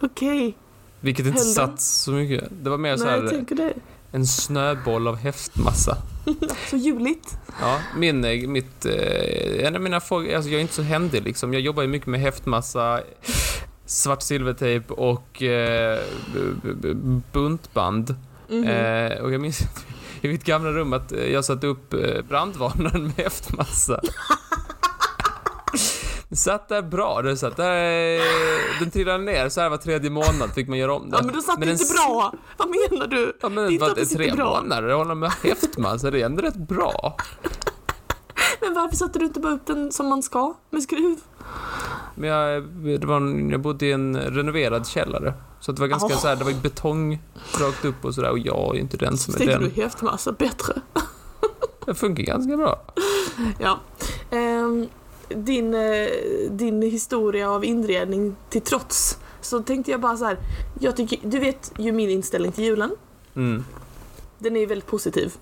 Okej, 0.00 0.56
Vilket 1.00 1.26
inte 1.26 1.38
Höll 1.38 1.46
den? 1.46 1.54
satt 1.54 1.80
så 1.80 2.10
mycket. 2.10 2.44
Det 2.62 2.70
var 2.70 2.78
mer 2.78 2.96
så 2.96 3.04
nej 3.04 3.14
jag 3.14 3.22
här, 3.22 3.28
tänker 3.28 3.54
det. 3.54 3.72
En 4.12 4.26
snöboll 4.26 5.08
av 5.08 5.16
häftmassa. 5.16 5.96
Så 6.70 6.76
juligt. 6.76 7.36
Ja, 7.60 7.78
min, 7.96 8.24
eh, 8.24 8.48
mitt, 8.48 8.84
eh, 8.86 9.66
en 9.66 9.74
av 9.74 9.82
mina 9.82 10.00
frågor, 10.00 10.34
alltså 10.34 10.50
jag 10.50 10.58
är 10.58 10.62
inte 10.62 10.74
så 10.74 10.82
händig 10.82 11.22
liksom. 11.22 11.52
Jag 11.52 11.62
jobbar 11.62 11.82
ju 11.82 11.88
mycket 11.88 12.08
med 12.08 12.20
häftmassa, 12.20 13.00
svart 13.86 14.22
silvertejp 14.22 14.94
och 14.94 15.42
eh, 15.42 16.00
buntband. 17.32 18.14
Mhm. 18.48 18.64
Eh, 18.64 19.12
och 19.12 19.32
jag 19.32 19.40
minns 19.40 19.60
i 20.20 20.28
mitt 20.28 20.44
gamla 20.44 20.70
rum 20.70 20.92
att 20.92 21.12
eh, 21.12 21.32
jag 21.32 21.44
satte 21.44 21.66
upp 21.66 21.94
brandvarnaren 22.28 23.02
med 23.02 23.12
häftmassa. 23.16 24.00
satt 26.36 26.68
där 26.68 26.82
bra. 26.82 27.22
Det 27.22 27.36
satt 27.36 27.56
där, 27.56 28.80
den 28.80 28.90
trillade 28.90 29.18
ner 29.24 29.48
så 29.48 29.60
här 29.60 29.70
var 29.70 29.76
tredje 29.76 30.10
månad 30.10 30.50
fick 30.54 30.68
man 30.68 30.78
göra 30.78 30.94
om 30.94 31.10
det. 31.10 31.16
Ja 31.16 31.22
men 31.24 31.34
då 31.34 31.40
satt 31.42 31.60
det 31.60 31.66
den 31.66 31.72
inte 31.72 31.84
s- 31.84 31.92
bra. 31.94 32.32
Vad 32.56 32.68
menar 32.68 33.06
du? 33.06 33.36
Ja 33.40 33.48
Det 33.48 33.54
är 33.54 33.64
men 33.64 33.72
inte 33.72 33.80
vad, 33.84 33.90
att 33.90 33.96
det 33.96 34.06
tre 34.06 34.32
bra. 34.32 34.60
månader, 34.60 34.88
det 34.88 34.94
håller 34.94 35.14
med 35.14 35.32
häftman 35.42 35.98
så 35.98 36.10
det 36.10 36.20
är 36.20 36.26
ändå 36.26 36.42
rätt 36.42 36.56
bra. 36.56 37.16
Men 38.60 38.74
varför 38.74 38.96
satte 38.96 39.18
du 39.18 39.24
inte 39.24 39.40
bara 39.40 39.52
upp 39.52 39.66
den 39.66 39.92
som 39.92 40.06
man 40.08 40.22
ska 40.22 40.54
med 40.70 40.82
skruv? 40.82 41.16
Men 42.14 42.30
jag, 42.30 42.62
det 43.00 43.06
var 43.06 43.16
en, 43.16 43.50
jag 43.50 43.60
bodde 43.60 43.86
i 43.86 43.92
en 43.92 44.16
renoverad 44.20 44.86
källare. 44.86 45.34
Så 45.60 45.72
det 45.72 45.80
var 45.80 45.86
ganska 45.88 46.14
Åh. 46.14 46.20
så 46.20 46.28
här, 46.28 46.36
det 46.36 46.44
var 46.44 46.52
betong 46.52 47.22
rakt 47.60 47.84
upp 47.84 48.04
och 48.04 48.14
sådär 48.14 48.30
och 48.30 48.38
jag 48.38 48.76
är 48.76 48.80
inte 48.80 48.96
den 48.96 49.18
som 49.18 49.34
är 49.34 49.38
Tänkte 49.38 49.58
den. 49.58 49.70
du 49.74 49.82
häftmassa 49.82 50.32
bättre? 50.32 50.74
Det 51.86 51.94
funkar 51.94 52.22
ganska 52.24 52.56
bra. 52.56 52.80
Ja. 53.58 53.80
Ehm, 54.30 54.88
din, 55.36 55.74
eh, 55.74 56.08
din 56.50 56.82
historia 56.82 57.50
av 57.50 57.64
inredning 57.64 58.36
till 58.50 58.62
trots 58.62 59.18
så 59.40 59.62
tänkte 59.62 59.90
jag 59.90 60.00
bara 60.00 60.16
så 60.16 60.24
här. 60.24 60.38
Jag 60.80 60.96
tycker, 60.96 61.18
du 61.22 61.38
vet 61.38 61.72
ju 61.78 61.92
min 61.92 62.10
inställning 62.10 62.52
till 62.52 62.64
julen. 62.64 62.96
Mm. 63.34 63.64
Den 64.38 64.56
är 64.56 64.60
ju 64.60 64.66
väldigt 64.66 64.86
positiv. 64.86 65.32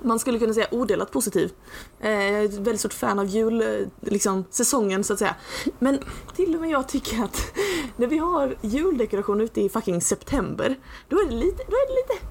Man 0.00 0.18
skulle 0.18 0.38
kunna 0.38 0.54
säga 0.54 0.66
odelat 0.70 1.10
positiv. 1.10 1.52
Eh, 2.00 2.10
jag 2.10 2.40
är 2.40 2.44
ett 2.44 2.54
väldigt 2.54 2.80
stort 2.80 2.92
fan 2.92 3.18
av 3.18 3.26
jul, 3.26 3.60
eh, 3.60 4.10
liksom 4.10 4.44
säsongen 4.50 5.04
så 5.04 5.12
att 5.12 5.18
säga. 5.18 5.34
Men 5.78 5.98
till 6.36 6.54
och 6.54 6.60
med 6.60 6.70
jag 6.70 6.88
tycker 6.88 7.24
att 7.24 7.52
när 7.96 8.06
vi 8.06 8.18
har 8.18 8.56
juldekoration 8.60 9.40
ute 9.40 9.60
i 9.60 9.68
fucking 9.68 10.00
september, 10.00 10.76
då 11.08 11.20
är 11.20 11.26
det 11.26 11.34
lite, 11.34 11.62
då 11.68 11.76
är 11.76 11.88
det 11.88 11.94
lite, 11.94 12.26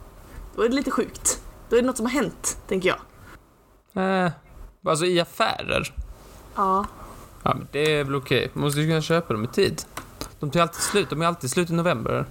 då 0.56 0.62
är 0.62 0.70
det 0.70 0.76
lite 0.76 0.92
sjukt. 0.92 1.42
Då 1.70 1.76
är 1.76 1.82
det 1.82 1.88
något 1.88 1.98
som 1.98 2.06
har 2.06 2.14
hänt, 2.14 2.58
tänker 2.68 2.90
jag. 2.90 4.26
Eh, 4.26 4.32
alltså 4.86 5.06
i 5.06 5.20
affärer. 5.20 6.03
Ja. 6.56 6.86
Ja 7.44 7.54
men 7.58 7.68
det 7.72 7.94
är 7.94 8.04
väl 8.04 8.16
okej. 8.16 8.52
Man 8.54 8.64
måste 8.64 8.80
ju 8.80 8.88
kunna 8.88 9.02
köpa 9.02 9.34
dem 9.34 9.44
i 9.44 9.48
tid. 9.48 9.82
De 10.40 10.52
tar 10.52 10.60
alltid 10.60 10.82
slut. 10.82 11.10
De 11.10 11.22
är 11.22 11.26
alltid 11.26 11.50
slut 11.50 11.70
i 11.70 11.74
november. 11.74 12.26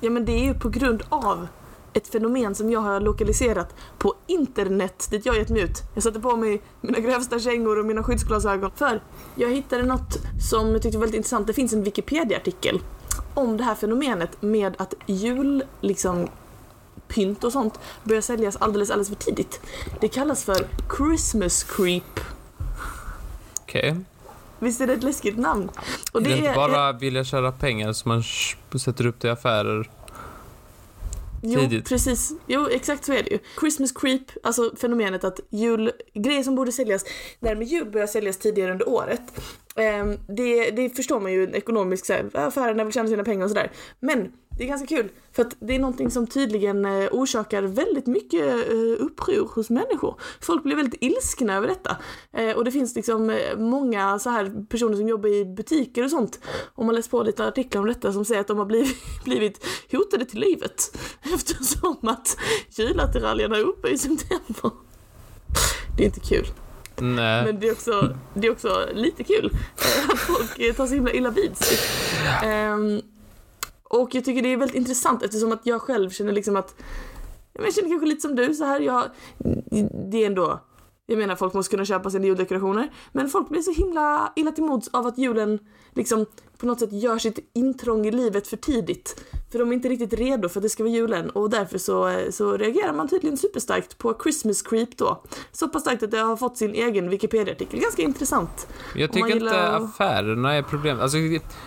Ja 0.00 0.10
men 0.10 0.24
det 0.24 0.32
är 0.32 0.44
ju 0.44 0.54
på 0.54 0.68
grund 0.68 1.02
av 1.08 1.48
ett 1.92 2.08
fenomen 2.08 2.54
som 2.54 2.70
jag 2.70 2.80
har 2.80 3.00
lokaliserat 3.00 3.74
på 3.98 4.14
internet 4.26 5.08
dit 5.10 5.26
jag 5.26 5.36
gett 5.36 5.50
mig 5.50 5.62
ut. 5.62 5.82
Jag 5.94 6.02
satte 6.02 6.20
på 6.20 6.36
mig 6.36 6.62
mina 6.80 6.98
grövsta 6.98 7.38
kängor 7.38 7.78
och 7.78 7.86
mina 7.86 8.02
skyddsglasögon. 8.02 8.70
För 8.74 9.00
jag 9.34 9.50
hittade 9.50 9.82
något 9.82 10.18
som 10.50 10.72
jag 10.72 10.82
tyckte 10.82 10.98
var 10.98 11.06
väldigt 11.06 11.16
intressant. 11.16 11.46
Det 11.46 11.52
finns 11.52 11.72
en 11.72 11.82
Wikipedia-artikel 11.82 12.80
om 13.34 13.56
det 13.56 13.64
här 13.64 13.74
fenomenet 13.74 14.42
med 14.42 14.74
att 14.78 14.94
jul, 15.06 15.62
liksom 15.80 16.28
pynt 17.08 17.44
och 17.44 17.52
sånt 17.52 17.80
börjar 18.04 18.22
säljas 18.22 18.56
alldeles, 18.56 18.90
alldeles 18.90 19.08
för 19.08 19.16
tidigt. 19.16 19.60
Det 20.00 20.08
kallas 20.08 20.44
för 20.44 20.66
Christmas 20.96 21.64
creep. 21.64 22.20
Okej. 23.70 23.96
Visst 24.58 24.80
är 24.80 24.86
det 24.86 24.92
ett 24.92 25.02
läskigt 25.02 25.38
namn? 25.38 25.70
Och 26.12 26.20
är 26.20 26.24
det 26.24 26.36
inte 26.36 26.52
bara 26.54 26.92
vilja 26.92 27.24
tjäna 27.24 27.52
pengar 27.52 27.92
som 27.92 28.08
man 28.08 28.22
sätter 28.80 29.06
upp 29.06 29.20
det 29.20 29.28
i 29.28 29.30
affärer? 29.30 29.90
Jo, 31.42 31.60
tidigt. 31.60 31.88
precis. 31.88 32.32
Jo, 32.46 32.68
exakt 32.70 33.04
så 33.04 33.12
är 33.12 33.22
det 33.22 33.30
ju. 33.30 33.38
Christmas 33.60 33.92
creep, 33.92 34.22
alltså 34.42 34.76
fenomenet 34.76 35.24
att 35.24 35.40
jul, 35.50 35.92
grejer 36.14 36.42
som 36.42 36.54
borde 36.54 36.72
säljas 36.72 37.04
när 37.40 37.56
med 37.56 37.66
jul 37.66 37.90
börjar 37.90 38.06
säljas 38.06 38.36
tidigare 38.36 38.72
under 38.72 38.88
året. 38.88 39.22
Ehm, 39.76 40.16
det, 40.28 40.70
det 40.70 40.90
förstår 40.90 41.20
man 41.20 41.32
ju 41.32 41.50
ekonomiskt, 41.52 42.10
affärerna 42.34 42.84
vill 42.84 42.92
tjäna 42.92 43.08
sina 43.08 43.24
pengar 43.24 43.44
och 43.44 43.50
sådär. 43.50 43.72
Men 44.00 44.32
det 44.60 44.64
är 44.64 44.68
ganska 44.68 44.86
kul, 44.86 45.08
för 45.32 45.42
att 45.42 45.56
det 45.60 45.74
är 45.74 45.78
någonting 45.78 46.10
som 46.10 46.26
tydligen 46.26 46.84
eh, 46.84 47.08
orsakar 47.12 47.62
väldigt 47.62 48.06
mycket 48.06 48.70
eh, 48.70 49.04
uppror 49.04 49.50
hos 49.54 49.70
människor. 49.70 50.20
Folk 50.40 50.62
blir 50.62 50.76
väldigt 50.76 51.02
ilskna 51.02 51.54
över 51.54 51.68
detta. 51.68 51.96
Eh, 52.32 52.56
och 52.56 52.64
det 52.64 52.70
finns 52.70 52.96
liksom 52.96 53.38
många 53.56 54.18
så 54.18 54.30
här 54.30 54.66
personer 54.68 54.96
som 54.96 55.08
jobbar 55.08 55.28
i 55.28 55.44
butiker 55.44 56.04
och 56.04 56.10
sånt. 56.10 56.40
Om 56.74 56.86
man 56.86 56.94
läser 56.94 57.10
på 57.10 57.22
lite 57.22 57.46
artiklar 57.46 57.80
om 57.80 57.88
detta 57.88 58.12
som 58.12 58.24
säger 58.24 58.40
att 58.40 58.46
de 58.46 58.58
har 58.58 58.64
blivit, 58.64 58.96
blivit 59.24 59.66
hotade 59.92 60.24
till 60.24 60.40
livet. 60.40 60.98
Eftersom 61.34 62.08
att 62.08 62.36
julattiraljerna 62.70 63.56
är 63.56 63.62
uppe 63.62 63.88
i 63.88 63.98
september. 63.98 64.70
Det 65.96 66.02
är 66.02 66.06
inte 66.06 66.20
kul. 66.20 66.46
Nej. 66.98 67.44
Men 67.44 67.60
det 67.60 67.68
är 67.68 67.72
också, 67.72 68.16
det 68.34 68.46
är 68.46 68.50
också 68.50 68.88
lite 68.94 69.24
kul 69.24 69.50
att 70.12 70.18
folk 70.18 70.76
tar 70.76 70.86
så 70.86 70.94
himla 70.94 71.12
illa 71.12 71.30
vid 71.30 71.56
sig. 71.56 71.78
Ehm, 72.44 73.02
och 73.90 74.14
jag 74.14 74.24
tycker 74.24 74.42
det 74.42 74.52
är 74.52 74.56
väldigt 74.56 74.76
intressant 74.76 75.22
eftersom 75.22 75.52
att 75.52 75.66
jag 75.66 75.82
själv 75.82 76.10
känner 76.10 76.32
liksom 76.32 76.56
att 76.56 76.82
jag 77.52 77.74
känner 77.74 77.88
kanske 77.88 78.06
lite 78.06 78.20
som 78.20 78.36
du 78.36 78.54
så 78.54 78.64
här. 78.64 78.80
Jag, 78.80 79.04
det 80.10 80.22
är 80.22 80.26
ändå 80.26 80.60
jag 81.06 81.18
menar 81.18 81.36
folk 81.36 81.54
måste 81.54 81.70
kunna 81.70 81.84
köpa 81.84 82.10
sina 82.10 82.26
juldekorationer 82.26 82.92
men 83.12 83.28
folk 83.28 83.48
blir 83.48 83.62
så 83.62 83.72
himla 83.72 84.32
illa 84.36 84.52
till 84.52 84.64
mods 84.64 84.88
av 84.88 85.06
att 85.06 85.18
julen 85.18 85.58
liksom 85.94 86.26
på 86.58 86.66
något 86.66 86.80
sätt 86.80 86.92
gör 86.92 87.18
sitt 87.18 87.50
intrång 87.54 88.06
i 88.06 88.10
livet 88.10 88.46
för 88.46 88.56
tidigt. 88.56 89.20
För 89.52 89.58
de 89.58 89.68
är 89.70 89.72
inte 89.72 89.88
riktigt 89.88 90.12
redo 90.12 90.48
för 90.48 90.60
att 90.60 90.62
det 90.62 90.68
ska 90.68 90.82
vara 90.82 90.92
julen 90.92 91.30
och 91.30 91.50
därför 91.50 91.78
så, 91.78 92.20
så 92.30 92.56
reagerar 92.56 92.92
man 92.92 93.08
tydligen 93.08 93.36
superstarkt 93.38 93.98
på 93.98 94.16
Christmas 94.22 94.62
creep 94.62 94.88
då. 94.96 95.22
Så 95.52 95.68
pass 95.68 95.82
starkt 95.82 96.02
att 96.02 96.10
det 96.10 96.18
har 96.18 96.36
fått 96.36 96.56
sin 96.58 96.74
egen 96.74 97.10
Wikipedia-artikel. 97.10 97.80
Ganska 97.80 98.02
intressant. 98.02 98.68
Jag 98.96 99.12
tycker 99.12 99.26
inte 99.26 99.38
gillar- 99.38 99.84
affärerna 99.84 100.52
är 100.54 100.62
problemet. 100.62 101.02
Alltså, 101.02 101.18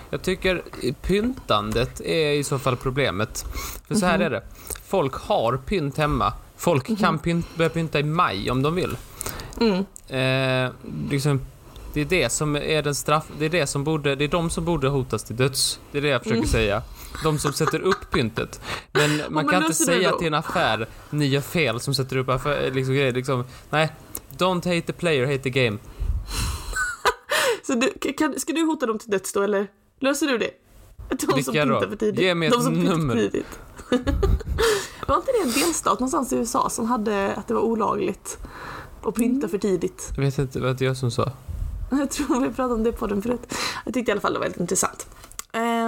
jag 0.09 0.21
tycker 0.21 0.61
pyntandet 1.01 2.01
är 2.01 2.31
i 2.31 2.43
så 2.43 2.59
fall 2.59 2.77
problemet. 2.77 3.45
För 3.87 3.95
så 3.95 4.05
här 4.05 4.17
Mhm. 4.17 4.25
är 4.25 4.29
det. 4.29 4.43
Folk 4.87 5.13
har 5.15 5.57
pynt 5.57 5.97
hemma. 5.97 6.33
Folk 6.57 6.99
kan 6.99 7.19
pynt, 7.19 7.45
börja 7.55 7.69
pynta 7.69 7.99
i 7.99 8.03
maj 8.03 8.51
om 8.51 8.61
de 8.61 8.75
vill. 8.75 8.97
Mm. 9.61 9.77
Eh, 10.07 10.71
liksom, 11.09 11.41
det 11.93 12.01
är 12.01 12.05
det 12.05 12.29
som 12.31 12.55
är 12.55 12.81
den 12.81 12.95
straff... 12.95 13.23
Det 13.39 13.45
är 13.45 13.49
det 13.49 13.67
som 13.67 13.83
borde... 13.83 14.15
Det 14.15 14.23
är 14.23 14.27
de 14.27 14.49
som 14.49 14.65
borde 14.65 14.87
hotas 14.87 15.23
till 15.23 15.35
döds. 15.35 15.79
Det 15.91 15.97
är 15.97 16.01
det 16.01 16.07
jag 16.07 16.21
försöker 16.21 16.37
Mm. 16.37 16.49
säga. 16.49 16.81
De 17.23 17.39
som 17.39 17.53
sätter 17.53 17.79
upp 17.79 18.11
pyntet. 18.11 18.61
Men 18.91 19.17
man 19.17 19.33
men 19.33 19.47
kan 19.47 19.61
inte 19.61 19.73
säga 19.73 20.11
då? 20.11 20.17
till 20.17 20.27
en 20.27 20.33
affär, 20.33 20.89
ni 21.09 21.25
gör 21.25 21.41
fel 21.41 21.79
som 21.79 21.93
sätter 21.95 22.17
upp 22.17 22.29
affär, 22.29 22.71
liksom, 22.71 22.93
grejer. 22.95 23.11
Liksom, 23.11 23.43
nej, 23.69 23.91
don't 24.37 24.75
hate 24.75 24.81
the 24.81 24.93
player, 24.93 25.25
hate 25.25 25.43
the 25.43 25.49
game. 25.49 25.77
Så 27.67 27.73
du, 27.73 28.13
kan, 28.13 28.39
ska 28.39 28.53
du 28.53 28.65
hota 28.65 28.85
dem 28.85 28.99
till 28.99 29.09
döds 29.09 29.33
då 29.33 29.41
eller? 29.41 29.67
Löser 29.99 30.27
du 30.27 30.37
det? 30.37 30.51
De 31.09 31.17
som 31.17 31.35
Vilka 31.35 31.51
pyntar 31.51 31.81
då? 31.81 31.89
för 31.89 31.95
tidigt. 31.95 32.19
Ge 32.21 32.35
mig 32.35 32.47
ett 32.47 32.53
De 32.53 32.61
som 32.63 32.73
pyntar 32.73 32.97
nummer. 32.97 33.15
tidigt. 33.15 33.59
Var 35.07 35.15
inte 35.15 35.31
det 35.31 35.41
en 35.43 35.51
delstat 35.51 35.99
någonstans 35.99 36.33
i 36.33 36.35
USA 36.35 36.69
som 36.69 36.85
hade 36.85 37.33
att 37.35 37.47
det 37.47 37.53
var 37.53 37.61
olagligt 37.61 38.37
att 39.03 39.15
pynta 39.15 39.47
för 39.47 39.57
tidigt? 39.57 40.11
Jag 40.15 40.23
vet 40.23 40.37
inte, 40.37 40.59
vad 40.59 40.77
det 40.77 40.85
jag 40.85 40.97
som 40.97 41.11
sa. 41.11 41.31
Jag 41.91 42.11
tror 42.11 42.39
vi 42.41 42.47
pratade 42.47 42.73
om 42.73 42.83
det 42.83 42.91
på 42.91 43.07
den 43.07 43.21
förut. 43.21 43.53
Jag 43.85 43.93
tyckte 43.93 44.09
i 44.09 44.13
alla 44.13 44.21
fall 44.21 44.33
det 44.33 44.39
var 44.39 44.45
väldigt 44.45 44.61
intressant. 44.61 45.07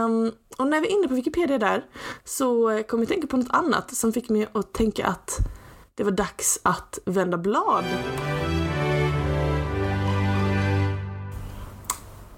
Ehm, 0.06 0.32
och 0.58 0.68
när 0.68 0.82
vi 0.82 0.88
är 0.88 0.92
inne 0.92 1.08
på 1.08 1.14
Wikipedia 1.14 1.58
där 1.58 1.86
så 2.24 2.84
kom 2.88 3.00
jag 3.00 3.04
att 3.04 3.10
tänka 3.10 3.28
på 3.28 3.38
något 3.38 3.48
annat 3.50 3.96
som 3.96 4.14
fick 4.14 4.30
mig 4.30 4.48
att 4.54 4.74
tänka 4.74 5.06
att 5.08 5.38
det 5.96 6.04
var 6.04 6.12
dags 6.12 6.60
att 6.64 7.00
vända 7.06 7.38
blad. 7.38 7.84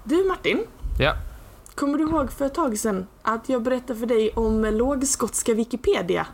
Du 0.04 0.24
Martin, 0.24 0.64
Ja. 0.98 1.14
kommer 1.74 1.98
du 1.98 2.04
ihåg 2.04 2.32
för 2.32 2.44
ett 2.46 2.54
tag 2.54 2.78
sedan 2.78 3.06
att 3.22 3.48
jag 3.48 3.62
berättade 3.62 3.98
för 3.98 4.06
dig 4.06 4.30
om 4.34 4.64
lågskotska 4.64 5.54
Wikipedia 5.54 6.26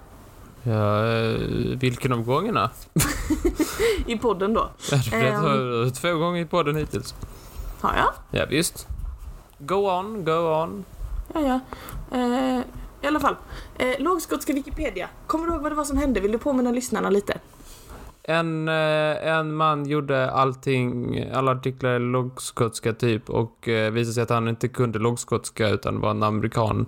ja 0.63 1.07
eh, 1.07 1.39
vilken 1.79 2.13
av 2.13 2.23
gångerna? 2.23 2.71
i 4.07 4.19
podden 4.19 4.55
då? 4.55 4.69
Jag 4.91 4.99
har 4.99 5.11
berättat 5.11 5.87
Ehm. 5.87 5.91
två 5.93 6.19
gånger 6.19 6.41
i 6.41 6.45
podden 6.47 6.77
hittills. 6.77 7.15
Har 7.81 7.95
jag? 7.97 8.41
Ja, 8.41 8.47
visst. 8.51 8.87
Go 9.59 9.75
on, 9.75 10.25
go 10.25 10.33
on. 10.63 10.85
Ja, 11.35 11.41
ja. 11.41 11.61
Eh, 12.19 12.61
I 13.03 13.07
alla 13.07 13.21
fall. 13.21 13.37
Eh, 13.79 13.99
lågskotska 13.99 14.53
Wikipedia. 14.53 15.09
Kommer 15.27 15.47
du 15.47 15.53
ihåg 15.53 15.63
vad 15.63 15.73
det 15.73 15.77
var 15.77 15.85
som 15.85 15.97
hände? 15.99 16.21
Vill 16.21 16.33
du 16.33 16.39
påminna 16.39 16.71
lyssnarna 16.71 17.11
lite? 17.11 17.39
En, 18.23 18.69
eh, 18.69 19.29
en 19.29 19.55
man 19.55 19.87
gjorde 19.87 20.31
allting, 20.31 21.21
alla 21.33 21.53
artiklar 21.53 21.97
i 21.97 21.99
lågskotska 21.99 22.93
typ 22.93 23.31
och 23.31 23.69
eh, 23.69 23.93
visade 23.93 24.15
sig 24.15 24.23
att 24.23 24.31
han 24.31 24.49
inte 24.49 24.69
kunde 24.69 24.99
lågskotska 24.99 25.69
utan 25.69 26.01
var 26.01 26.11
en 26.11 26.23
amerikan 26.23 26.87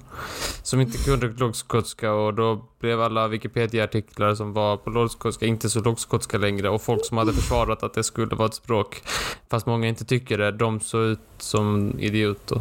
som 0.62 0.80
inte 0.80 0.98
kunde 0.98 1.26
lågskotska 1.26 2.12
och 2.12 2.34
då 2.34 2.64
blev 2.80 3.00
alla 3.00 3.28
Wikipedia-artiklar 3.28 4.34
som 4.34 4.52
var 4.52 4.76
på 4.76 4.90
lågskotska 4.90 5.46
inte 5.46 5.70
så 5.70 5.80
lågskotska 5.80 6.38
längre 6.38 6.68
och 6.68 6.82
folk 6.82 7.04
som 7.04 7.18
hade 7.18 7.32
försvarat 7.32 7.82
att 7.82 7.94
det 7.94 8.04
skulle 8.04 8.36
vara 8.36 8.48
ett 8.48 8.54
språk 8.54 9.02
fast 9.50 9.66
många 9.66 9.88
inte 9.88 10.04
tycker 10.04 10.38
det, 10.38 10.52
de 10.52 10.80
såg 10.80 11.02
ut 11.02 11.20
som 11.38 11.98
idioter. 11.98 12.60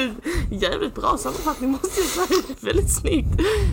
Jävligt 0.50 0.94
bra 0.94 1.16
sammanfattning 1.18 1.70
måste 1.70 2.00
jag 2.00 2.08
säga. 2.08 2.42
Väldigt 2.60 2.90
snyggt. 2.90 3.28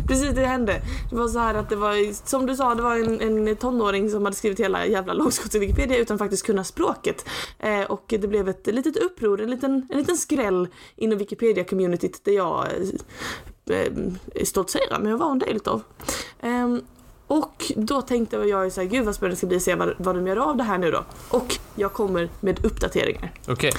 Precis 0.08 0.36
det 0.36 0.46
hände. 0.46 0.82
Det 1.10 1.16
var 1.16 1.28
så 1.28 1.40
här 1.40 1.56
att 1.56 1.70
det 1.70 1.76
var, 1.76 2.28
som 2.28 2.46
du 2.46 2.56
sa, 2.56 2.76
det 2.76 2.82
var 2.82 2.96
en, 2.96 3.48
en 3.48 3.56
tonåring 3.56 4.10
som 4.10 4.26
hade 4.26 4.36
skrivit 4.36 4.60
hela 4.60 4.86
jävla 4.86 5.14
lågskotska 5.14 5.60
Wikipedia 5.60 5.98
utan 5.98 6.18
faktiskt 6.18 6.46
kunna 6.46 6.64
språket. 6.64 7.26
Eh, 7.60 7.82
och 7.82 8.04
det 8.08 8.28
blev 8.28 8.50
ett 8.50 8.68
litet 8.68 8.98
uppror, 8.98 9.42
en 9.42 9.50
liten, 9.50 9.88
en 9.90 9.98
liten 9.98 10.18
skräll 10.18 10.68
inom 10.96 11.20
Wikipedia-communityt 11.20 12.22
där 12.24 12.32
jag 12.32 12.68
eh, 13.70 13.78
eh 13.78 14.44
stoltserar 14.44 15.00
med 15.00 15.14
att 15.14 15.20
vara 15.20 15.32
en 15.32 15.40
del 15.40 15.56
utav. 15.56 15.82
Eh, 16.40 16.78
och 17.28 17.72
då 17.76 18.02
tänkte 18.02 18.36
jag 18.36 18.72
så 18.72 18.82
här, 18.82 18.88
gud 18.88 19.06
vad 19.06 19.16
spännande 19.16 19.34
det 19.34 19.38
ska 19.38 19.48
bli 19.48 19.58
att 19.58 19.64
se 19.64 19.76
vad, 19.76 19.94
vad 19.98 20.16
de 20.16 20.28
gör 20.28 20.38
av 20.38 20.58
det 20.58 20.64
här 20.64 20.78
nu 20.78 20.92
då. 20.92 21.04
Och 21.30 21.58
jag 21.76 21.94
kommer 21.94 22.30
med 22.40 22.66
uppdateringar. 22.66 23.32
Okej. 23.48 23.72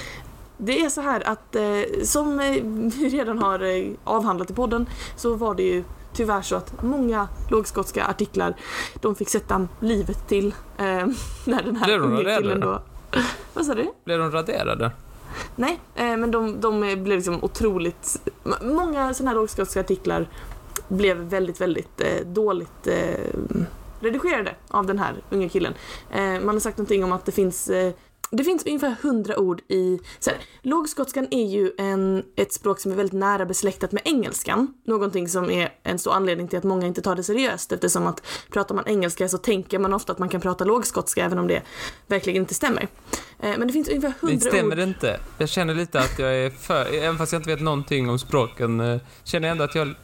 Det 0.56 0.84
är 0.84 0.88
så 0.88 1.00
här 1.00 1.28
att 1.28 1.56
eh, 1.56 2.02
som 2.04 2.40
eh, 2.40 2.50
vi 2.98 3.08
redan 3.08 3.38
har 3.38 3.62
eh, 3.62 3.92
avhandlat 4.04 4.50
i 4.50 4.54
podden 4.54 4.86
så 5.16 5.34
var 5.34 5.54
det 5.54 5.62
ju 5.62 5.84
tyvärr 6.12 6.42
så 6.42 6.56
att 6.56 6.82
många 6.82 7.28
lågskotska 7.50 8.06
artiklar 8.06 8.54
de 9.00 9.14
fick 9.14 9.28
sätta 9.28 9.68
livet 9.80 10.28
till 10.28 10.54
eh, 10.78 10.84
när 11.44 11.62
den 11.62 11.76
här 11.76 11.86
Blev 11.86 12.00
de 12.00 12.12
unge 12.12 12.18
raderade? 12.22 12.42
killen 12.42 12.60
då... 12.60 12.82
Vad 13.54 13.66
sa 13.66 13.74
du? 13.74 13.92
Blev 14.04 14.18
de 14.18 14.30
raderade? 14.30 14.90
Nej, 15.56 15.80
eh, 15.94 16.16
men 16.16 16.30
de, 16.30 16.60
de 16.60 16.80
blev 16.80 17.06
liksom 17.06 17.44
otroligt... 17.44 18.30
Många 18.62 19.14
sådana 19.14 19.30
här 19.30 19.36
lågskotska 19.36 19.80
artiklar 19.80 20.28
blev 20.88 21.16
väldigt, 21.16 21.60
väldigt 21.60 22.00
eh, 22.00 22.26
dåligt 22.26 22.88
redigerade 24.00 24.54
av 24.68 24.86
den 24.86 24.98
här 24.98 25.14
unga 25.30 25.48
killen. 25.48 25.74
Man 26.42 26.48
har 26.48 26.60
sagt 26.60 26.78
någonting 26.78 27.04
om 27.04 27.12
att 27.12 27.24
det 27.24 27.32
finns 27.32 27.70
det 28.36 28.44
finns 28.44 28.66
ungefär 28.66 28.96
hundra 29.02 29.38
ord 29.38 29.60
i... 29.68 29.98
Så 30.18 30.30
här, 30.30 30.38
lågskotskan 30.62 31.26
är 31.30 31.46
ju 31.46 31.72
en, 31.78 32.22
ett 32.36 32.52
språk 32.52 32.80
som 32.80 32.92
är 32.92 32.96
väldigt 32.96 33.18
nära 33.20 33.46
besläktat 33.46 33.92
med 33.92 34.02
engelskan. 34.04 34.74
Någonting 34.84 35.28
som 35.28 35.50
är 35.50 35.72
en 35.82 35.98
stor 35.98 36.12
anledning 36.12 36.48
till 36.48 36.58
att 36.58 36.64
många 36.64 36.86
inte 36.86 37.02
tar 37.02 37.16
det 37.16 37.22
seriöst 37.22 37.72
eftersom 37.72 38.06
att 38.06 38.22
pratar 38.52 38.74
man 38.74 38.84
engelska 38.86 39.28
så 39.28 39.38
tänker 39.38 39.78
man 39.78 39.92
ofta 39.94 40.12
att 40.12 40.18
man 40.18 40.28
kan 40.28 40.40
prata 40.40 40.64
lågskotska 40.64 41.24
även 41.24 41.38
om 41.38 41.46
det 41.46 41.62
verkligen 42.06 42.42
inte 42.42 42.54
stämmer. 42.54 42.82
Eh, 43.40 43.58
men 43.58 43.66
det 43.66 43.72
finns 43.72 43.88
ungefär 43.88 44.12
Det 44.20 44.26
hundra 44.26 44.50
stämmer 44.50 44.76
ord. 44.76 44.88
inte. 44.88 45.20
Jag 45.38 45.48
känner 45.48 45.74
lite 45.74 46.00
att 46.00 46.18
jag 46.18 46.34
är 46.36 46.50
för... 46.50 46.94
Även 46.94 47.18
fast 47.18 47.32
jag 47.32 47.38
inte 47.40 47.50
vet 47.50 47.60
någonting 47.60 48.10
om 48.10 48.18
språken, 48.18 48.80
eh, 48.80 49.00
känner 49.24 49.48
jag 49.48 49.52
ändå 49.52 49.64
att 49.64 49.74
jag... 49.74 49.94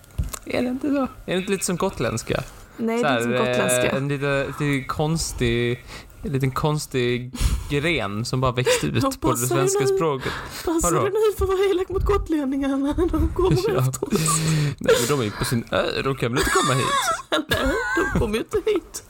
Är 0.46 0.62
det 0.62 0.68
inte 0.68 0.88
så? 0.88 1.02
Är 1.02 1.08
det 1.26 1.36
inte 1.36 1.50
lite 1.52 1.64
som 1.64 1.76
gotländska? 1.76 2.42
Nej, 2.76 2.98
Så 2.98 3.04
det 3.04 3.08
är 3.08 3.12
här, 3.12 3.20
inte 3.20 3.24
som 3.24 3.32
eh, 3.32 3.38
gotländska. 3.38 3.96
En 3.96 4.08
lite, 4.08 4.46
lite 4.60 4.84
konstig... 4.88 5.84
En 6.22 6.32
liten 6.32 6.50
konstig 6.50 7.32
gren 7.70 8.24
som 8.24 8.40
bara 8.40 8.52
växte 8.52 8.86
ut 8.86 8.94
Jag 9.02 9.20
på 9.20 9.28
det 9.28 9.32
passar 9.32 9.46
svenska 9.46 9.80
nu. 9.80 9.86
språket. 9.86 10.32
Passa 10.64 10.90
vadå? 10.90 11.02
dig 11.02 11.12
nu 11.12 11.36
för 11.38 11.44
att 11.44 11.58
vara 11.58 11.68
elak 11.70 11.88
mot 11.88 12.04
gotlänningarna 12.04 12.76
när 12.76 12.94
de 13.08 13.28
kommer 13.34 13.56
Ja. 13.74 13.80
efter 13.88 14.04
oss. 14.14 14.20
Nej, 14.78 14.94
men 15.00 15.08
de 15.08 15.20
är 15.20 15.24
ju 15.24 15.30
på 15.30 15.44
sin 15.44 15.64
ö, 15.70 16.02
de 16.04 16.16
kan 16.16 16.32
väl 16.32 16.38
inte 16.40 16.50
komma 16.50 16.74
hit? 16.74 16.86
Nej, 17.30 17.74
de 18.12 18.18
kommer 18.18 18.34
ju 18.34 18.40
inte 18.40 18.62
hit. 18.70 19.02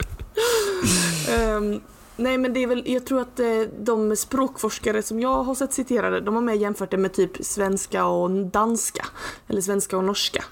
Ehm, 1.29 1.81
nej 2.17 2.39
men 2.39 2.53
det 2.53 2.63
är 2.63 2.67
väl, 2.67 2.83
jag 2.87 3.07
tror 3.07 3.21
att 3.21 3.41
eh, 3.41 3.47
de 3.81 4.17
språkforskare 4.17 5.03
som 5.03 5.21
jag 5.21 5.43
har 5.45 5.55
sett 5.55 5.73
citerade, 5.73 6.21
de 6.21 6.35
har 6.35 6.43
med 6.43 6.57
jämfört 6.57 6.91
det 6.91 6.97
med 6.97 7.13
typ 7.13 7.31
svenska 7.41 8.05
och 8.05 8.31
danska. 8.31 9.07
Eller 9.49 9.61
svenska 9.61 9.97
och 9.97 10.05
norska. 10.05 10.45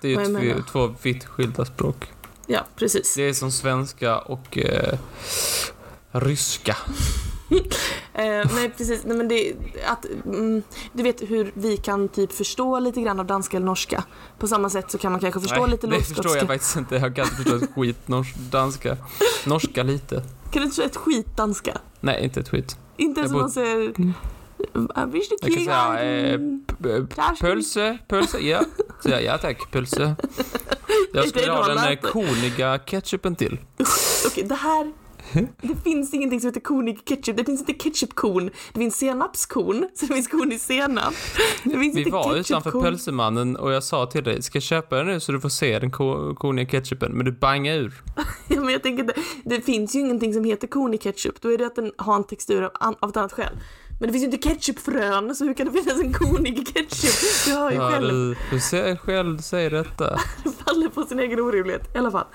Det 0.00 0.14
är 0.14 0.40
ju 0.42 0.62
två 0.72 0.94
vitt 1.02 1.24
skilda 1.24 1.64
språk. 1.64 2.12
Ja, 2.46 2.60
precis. 2.76 3.14
Det 3.14 3.22
är 3.22 3.32
som 3.32 3.52
svenska 3.52 4.18
och 4.18 4.58
eh, 4.58 4.98
ryska. 6.14 6.76
Eh, 8.16 8.24
nej 8.54 8.70
precis, 8.76 9.04
nej 9.04 9.16
men 9.16 9.28
det 9.28 9.52
att, 9.86 10.06
mm, 10.24 10.62
du 10.92 11.02
vet 11.02 11.20
hur 11.30 11.52
vi 11.54 11.76
kan 11.76 12.08
typ 12.08 12.32
förstå 12.32 12.78
lite 12.78 13.00
grann 13.00 13.20
av 13.20 13.26
danska 13.26 13.56
eller 13.56 13.66
norska. 13.66 14.04
På 14.38 14.46
samma 14.48 14.70
sätt 14.70 14.90
så 14.90 14.98
kan 14.98 15.12
man 15.12 15.20
kanske 15.20 15.40
förstå 15.40 15.60
Nej, 15.60 15.70
lite 15.70 15.86
det 15.86 16.02
förstår 16.02 16.36
jag 16.36 16.46
faktiskt 16.46 16.76
inte. 16.76 16.94
Jag 16.94 17.16
kan 17.16 17.24
inte 17.24 17.36
förstå 17.36 17.56
ett 17.56 17.70
skit 17.74 17.98
nors- 18.08 18.34
danska. 18.50 18.96
Norska 19.46 19.82
lite. 19.82 20.14
Kan 20.50 20.60
du 20.60 20.62
inte 20.62 20.76
säga 20.76 20.86
ett 20.86 20.96
skit 20.96 21.36
danska? 21.36 21.78
Nej, 22.00 22.24
inte 22.24 22.40
ett 22.40 22.48
skit. 22.48 22.76
Inte 22.96 23.20
ens 23.20 23.32
om 23.32 23.38
man 23.40 23.50
säger... 23.50 23.92
"Ah, 24.94 25.04
Visst 25.06 25.30
du 25.30 25.36
Jag 25.40 25.54
kan 25.56 25.64
säga 25.64 26.32
eh, 26.96 27.04
pölse, 27.40 27.98
pölse, 28.08 28.38
ja. 28.38 28.60
Jag, 29.04 29.22
ja 29.24 29.38
tack, 29.38 29.70
pölse. 29.70 30.16
Jag 31.12 31.28
skulle 31.28 31.52
ha 31.52 31.74
den 31.74 31.96
koniga 31.96 32.78
ketchupen 32.78 33.36
till. 33.36 33.58
Okej, 34.26 34.44
det 34.44 34.54
här... 34.54 34.92
Det 35.62 35.76
finns 35.84 36.14
ingenting 36.14 36.40
som 36.40 36.48
heter 36.48 36.60
konig 36.60 37.04
ketchup. 37.04 37.36
Det 37.36 37.44
finns 37.44 37.60
inte 37.60 37.72
ketchupkorn. 37.74 38.50
Det 38.72 38.80
finns 38.80 38.96
senapskorn, 38.96 39.88
så 39.94 40.06
det 40.06 40.14
finns 40.14 40.28
korn 40.28 40.52
i 40.52 40.58
senap. 40.58 41.14
Det 41.64 41.70
finns 41.70 41.96
Vi 41.96 42.00
inte 42.00 42.10
var 42.12 42.36
utanför 42.36 42.70
pölsemannen 42.70 43.56
och 43.56 43.72
jag 43.72 43.84
sa 43.84 44.06
till 44.06 44.24
dig, 44.24 44.42
ska 44.42 44.56
jag 44.56 44.62
köpa 44.62 44.96
den 44.96 45.06
nu 45.06 45.20
så 45.20 45.32
du 45.32 45.40
får 45.40 45.48
se 45.48 45.78
den 45.78 45.90
ko- 45.90 46.34
koniga 46.34 46.66
ketchupen? 46.68 47.12
Men 47.12 47.24
du 47.26 47.32
bangade 47.32 47.78
ur. 47.78 48.02
Ja, 48.48 48.60
men 48.60 48.68
jag 48.72 48.82
tänker 48.82 49.04
det, 49.04 49.14
det 49.44 49.60
finns 49.60 49.94
ju 49.96 50.00
ingenting 50.00 50.34
som 50.34 50.44
heter 50.44 50.66
korn 50.68 50.94
i 50.94 50.98
ketchup. 50.98 51.40
Då 51.40 51.52
är 51.52 51.58
det 51.58 51.66
att 51.66 51.76
den 51.76 51.92
har 51.98 52.16
en 52.16 52.24
textur 52.24 52.62
av, 52.62 52.94
av 53.00 53.10
ett 53.10 53.16
annat 53.16 53.32
skäl. 53.32 53.52
Men 54.00 54.06
det 54.08 54.12
finns 54.12 54.22
ju 54.22 54.30
inte 54.36 54.48
ketchupfrön, 54.48 55.34
så 55.34 55.44
hur 55.44 55.54
kan 55.54 55.66
det 55.66 55.72
finnas 55.82 56.00
en 56.00 56.12
konig 56.12 56.66
ketchup? 56.74 57.44
Du 57.46 57.52
hör 57.52 57.70
ju 57.70 57.76
Ja, 57.76 57.90
själv. 57.90 58.08
du, 58.10 58.36
du 58.50 58.60
ser 58.60 58.96
själv 58.96 59.38
säger 59.38 59.70
detta. 59.70 60.18
faller 60.64 60.88
på 60.88 61.02
sin 61.02 61.18
egen 61.20 61.40
orimlighet 61.40 61.94
i 61.94 61.98
alla 61.98 62.10
fall. 62.10 62.26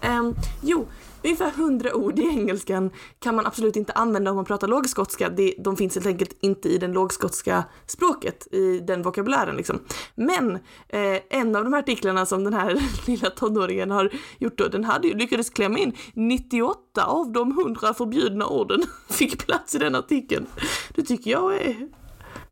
Ehm, 0.00 0.34
jo, 0.62 0.86
ungefär 1.26 1.48
100 1.48 1.94
ord 1.94 2.18
i 2.18 2.22
engelskan 2.22 2.90
kan 3.18 3.36
man 3.36 3.46
absolut 3.46 3.76
inte 3.76 3.92
använda 3.92 4.30
om 4.30 4.36
man 4.36 4.44
pratar 4.44 4.68
lågskotska. 4.68 5.28
Det, 5.28 5.54
de 5.58 5.76
finns 5.76 5.94
helt 5.94 6.06
enkelt 6.06 6.36
inte 6.40 6.68
i 6.68 6.78
den 6.78 6.92
lågskotska 6.92 7.64
språket, 7.86 8.46
i 8.52 8.78
den 8.78 9.02
vokabulären 9.02 9.56
liksom. 9.56 9.78
Men 10.14 10.54
eh, 10.88 11.20
en 11.30 11.56
av 11.56 11.64
de 11.64 11.72
här 11.72 11.80
artiklarna 11.80 12.26
som 12.26 12.44
den 12.44 12.54
här 12.54 12.82
lilla 13.06 13.30
tonåringen 13.30 13.90
har 13.90 14.10
gjort 14.38 14.58
då, 14.58 14.68
den 14.68 14.84
hade 14.84 15.08
ju 15.08 15.14
lyckades 15.14 15.50
klämma 15.50 15.78
in 15.78 15.96
98 16.14 17.04
av 17.04 17.32
de 17.32 17.50
100 17.50 17.94
förbjudna 17.94 18.46
orden 18.46 18.82
fick 19.08 19.46
plats 19.46 19.74
i 19.74 19.78
den 19.78 19.94
artikeln. 19.94 20.46
Det 20.94 21.02
tycker 21.02 21.30
jag 21.30 21.54
är, 21.54 21.88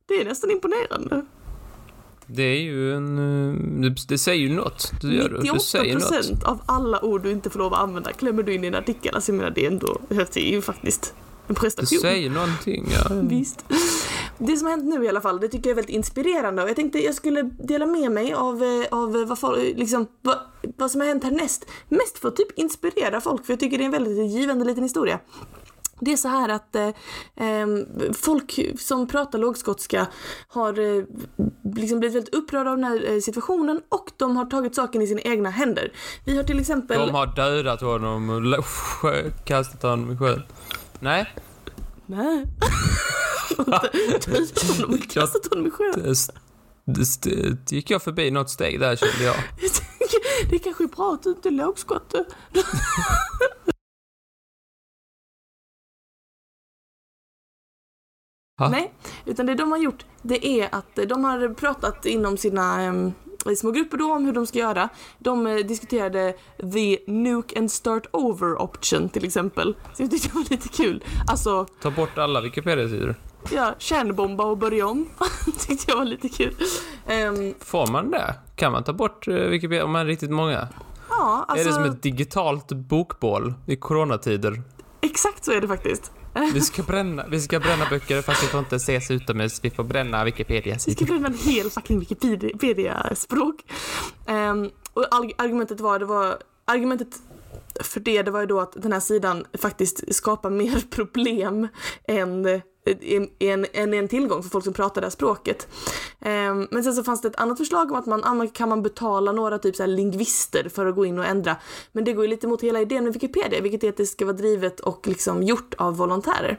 det 0.06 0.14
är 0.14 0.24
nästan 0.24 0.50
imponerande. 0.50 1.26
Det 2.26 2.42
är 2.42 2.60
ju 2.60 2.94
en... 2.94 3.18
eh, 3.18 3.90
Det, 3.90 3.94
det 4.08 4.18
säger 4.18 4.48
ju 4.48 4.54
något. 4.54 4.92
Du 5.00 5.14
gör 5.14 5.28
det. 5.28 5.52
Du 5.52 5.60
säger 5.60 5.94
något. 5.94 6.02
98% 6.12 6.44
av 6.44 6.62
alla 6.66 7.04
ord 7.04 7.22
du 7.22 7.30
inte 7.30 7.50
får 7.50 7.58
lov 7.58 7.74
att 7.74 7.80
använda 7.80 8.12
klämmer 8.12 8.42
du 8.42 8.54
in 8.54 8.64
i 8.64 8.66
en 8.66 8.74
artikel. 8.74 9.14
Alltså 9.14 9.32
jag 9.32 9.37
menar, 9.37 9.50
det 9.50 9.66
är 9.66 9.70
ändå, 9.70 10.00
det 10.08 10.37
är 10.37 10.50
ju 10.52 10.62
faktiskt 10.62 11.14
en 11.48 11.54
Du 11.54 11.60
prestation. 11.60 11.98
säger 12.00 12.30
någonting, 12.30 12.87
ja. 12.92 13.14
Visst. 13.22 13.64
Det 14.38 14.56
som 14.56 14.66
har 14.66 14.76
hänt 14.76 14.84
nu 14.84 15.04
i 15.04 15.08
alla 15.08 15.20
fall, 15.20 15.40
det 15.40 15.48
tycker 15.48 15.70
jag 15.70 15.72
är 15.72 15.74
väldigt 15.74 15.94
inspirerande 15.96 16.62
och 16.62 16.68
jag 16.68 16.76
tänkte 16.76 16.98
jag 16.98 17.14
skulle 17.14 17.42
dela 17.42 17.87
med 17.87 18.10
mig 18.12 18.32
av, 18.32 18.62
eh, 18.62 18.87
av 18.98 19.16
eh, 19.16 19.24
vad, 19.26 19.38
folk- 19.38 19.58
liksom, 19.76 20.06
vad, 20.22 20.37
vad 20.76 20.90
som 20.90 21.00
har 21.00 21.08
hänt 21.08 21.24
härnäst. 21.24 21.66
Mest 21.88 22.18
för 22.18 22.28
att 22.28 22.37
typ 22.37 22.58
inspirera 22.58 23.20
folk, 23.20 23.46
för 23.46 23.52
jag 23.52 23.60
tycker 23.60 23.78
det 23.78 23.84
är 23.84 23.87
en 23.87 23.90
väldigt 23.92 24.32
givande 24.32 24.64
liten 24.64 24.82
historia. 24.82 25.18
Det 26.04 26.12
är 26.12 26.16
så 26.16 26.28
här 26.28 26.48
att 26.48 26.76
eh, 26.76 26.88
ehm, 27.36 27.86
folk 28.12 28.60
som 28.78 29.08
pratar 29.08 29.38
lågskotska 29.38 30.06
har 30.48 30.78
eh, 30.78 31.04
liksom 31.74 32.00
blivit 32.00 32.16
väldigt 32.16 32.34
upprörda 32.34 32.70
av 32.70 32.76
den 32.76 32.84
här 32.84 33.12
eh, 33.12 33.20
situationen 33.20 33.80
och 33.88 34.10
de 34.16 34.36
har 34.36 34.44
tagit 34.44 34.74
saken 34.74 35.02
i 35.02 35.06
sina 35.06 35.20
egna 35.20 35.50
händer. 35.50 35.92
Vi 36.24 36.36
har 36.36 36.44
till 36.44 36.60
exempel... 36.60 36.98
De 36.98 37.14
har 37.14 37.26
dödat 37.26 37.80
honom 37.80 38.30
och 38.30 39.44
kastat 39.44 39.82
honom 39.82 40.12
i 40.12 40.16
sjön. 40.16 40.42
Nej, 41.00 41.34
Nej. 42.06 42.44
Dödat 43.56 44.62
honom 44.62 44.94
och 44.94 45.10
kastat 45.10 45.46
honom 45.50 45.66
i 45.66 45.70
sjön. 45.70 46.14
gick 47.68 47.90
jag 47.90 48.02
förbi 48.02 48.30
något 48.30 48.50
steg 48.50 48.80
där 48.80 48.96
kände 48.96 49.24
jag. 49.24 49.36
Det 50.50 50.58
kanske 50.58 50.84
är 50.84 50.88
bra 50.88 51.12
att 51.12 51.22
du 51.22 51.30
inte 51.30 51.48
är 51.48 51.50
lågskotte. 51.50 52.24
Ha? 58.58 58.68
Nej, 58.68 58.92
utan 59.26 59.46
det 59.46 59.54
de 59.54 59.70
har 59.70 59.78
gjort, 59.78 60.04
det 60.22 60.46
är 60.46 60.68
att 60.74 60.98
de 61.08 61.24
har 61.24 61.54
pratat 61.54 62.06
inom 62.06 62.36
sina 62.36 62.82
em, 62.82 63.12
små 63.56 63.70
grupper 63.70 63.96
då 63.96 64.12
om 64.12 64.24
hur 64.24 64.32
de 64.32 64.46
ska 64.46 64.58
göra. 64.58 64.88
De 65.18 65.46
eh, 65.46 65.56
diskuterade 65.56 66.34
the 66.72 66.98
nuke 67.06 67.58
and 67.58 67.70
start 67.72 68.06
over 68.12 68.62
option 68.62 69.08
till 69.08 69.24
exempel. 69.24 69.76
Så 69.94 70.02
jag 70.02 70.10
tyckte 70.10 70.28
det 70.28 70.34
var 70.34 70.50
lite 70.50 70.68
kul. 70.68 71.04
Alltså, 71.28 71.66
Ta 71.82 71.90
bort 71.90 72.18
alla 72.18 72.40
Wikipedia-sidor. 72.40 73.14
ja, 73.52 73.74
kärnbomba 73.78 74.44
och 74.44 74.58
börja 74.58 74.86
om. 74.86 75.08
tyckte 75.66 75.84
jag 75.90 75.96
var 75.96 76.04
lite 76.04 76.28
kul. 76.28 76.54
Em, 77.06 77.54
Får 77.60 77.86
man 77.86 78.10
det? 78.10 78.34
Kan 78.56 78.72
man 78.72 78.84
ta 78.84 78.92
bort 78.92 79.28
eh, 79.28 79.34
Wikipedia 79.34 79.84
om 79.84 79.90
man 79.92 80.00
är 80.00 80.06
riktigt 80.06 80.30
många? 80.30 80.68
ja, 81.10 81.44
alltså, 81.48 81.68
Är 81.68 81.70
det 81.70 81.74
som 81.74 81.84
ett 81.84 82.02
digitalt 82.02 82.68
bokbål 82.72 83.54
i 83.66 83.76
coronatider? 83.76 84.62
exakt 85.00 85.44
så 85.44 85.52
är 85.52 85.60
det 85.60 85.68
faktiskt. 85.68 86.12
Vi 86.55 86.61
ska 86.61 86.83
bränna, 86.83 87.27
vi 87.27 87.40
ska 87.40 87.61
bränna 87.61 87.87
böcker 87.90 88.23
fast 88.23 88.42
vi 88.42 88.47
får 88.47 88.61
inte 88.61 88.77
ses 88.77 89.11
utomhus. 89.11 89.61
Vi 89.62 89.70
får 89.70 89.85
bränna 89.85 90.25
Wikipedia-sidor. 90.25 90.97
ska 90.97 91.05
bränna 91.05 91.27
en 91.27 91.38
hel 91.38 91.70
fucking 91.70 91.99
Wikipedia-språk. 91.99 93.57
Um, 94.27 94.70
och 94.92 95.07
argumentet 95.37 95.81
var, 95.81 95.99
det 95.99 96.05
var, 96.05 96.38
argumentet 96.64 97.09
för 97.80 98.00
det, 98.00 98.22
det 98.22 98.30
var 98.30 98.40
ju 98.40 98.46
då 98.46 98.60
att 98.60 98.72
den 98.72 98.92
här 98.92 99.00
sidan 99.00 99.44
faktiskt 99.58 100.14
skapar 100.14 100.50
mer 100.50 100.80
problem 100.90 101.68
än 102.08 102.46
en, 102.46 103.28
en, 103.38 103.66
en, 103.72 103.94
en 103.94 104.08
tillgång 104.08 104.42
för 104.42 104.50
folk 104.50 104.64
som 104.64 104.72
pratar 104.74 105.00
det 105.00 105.06
här 105.06 105.10
språket. 105.10 105.68
Ehm, 106.20 106.68
men 106.70 106.84
sen 106.84 106.94
så 106.94 107.04
fanns 107.04 107.20
det 107.20 107.28
ett 107.28 107.37
annat 107.37 107.58
förslag 107.58 107.92
om 107.92 107.98
att 107.98 108.06
man 108.06 108.48
kan 108.48 108.68
man 108.68 108.82
betala 108.82 109.32
några 109.32 109.58
typ 109.58 109.76
så 109.76 109.82
här 109.82 109.90
lingvister 109.90 110.68
för 110.68 110.87
att 110.87 110.94
gå 110.94 111.06
in 111.06 111.18
och 111.18 111.24
ändra. 111.26 111.56
Men 111.92 112.04
det 112.04 112.12
går 112.12 112.24
ju 112.24 112.30
lite 112.30 112.46
mot 112.46 112.62
hela 112.62 112.80
idén 112.80 113.04
med 113.04 113.12
Wikipedia, 113.12 113.60
vilket 113.60 113.84
är 113.84 113.88
att 113.88 113.96
det 113.96 114.06
ska 114.06 114.24
vara 114.24 114.37
drivet 114.37 114.80
och 114.80 115.06
liksom 115.06 115.42
gjort 115.42 115.74
av 115.74 115.96
volontärer. 115.96 116.58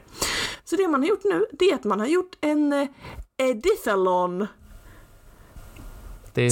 Så 0.64 0.76
det 0.76 0.88
man 0.88 1.00
har 1.00 1.08
gjort 1.08 1.24
nu, 1.24 1.46
det 1.52 1.70
är 1.70 1.74
att 1.74 1.84
man 1.84 2.00
har 2.00 2.06
gjort 2.06 2.36
en 2.40 2.72
eh, 2.72 2.88
edithalon. 3.36 4.46
Det 6.34 6.42
är 6.42 6.50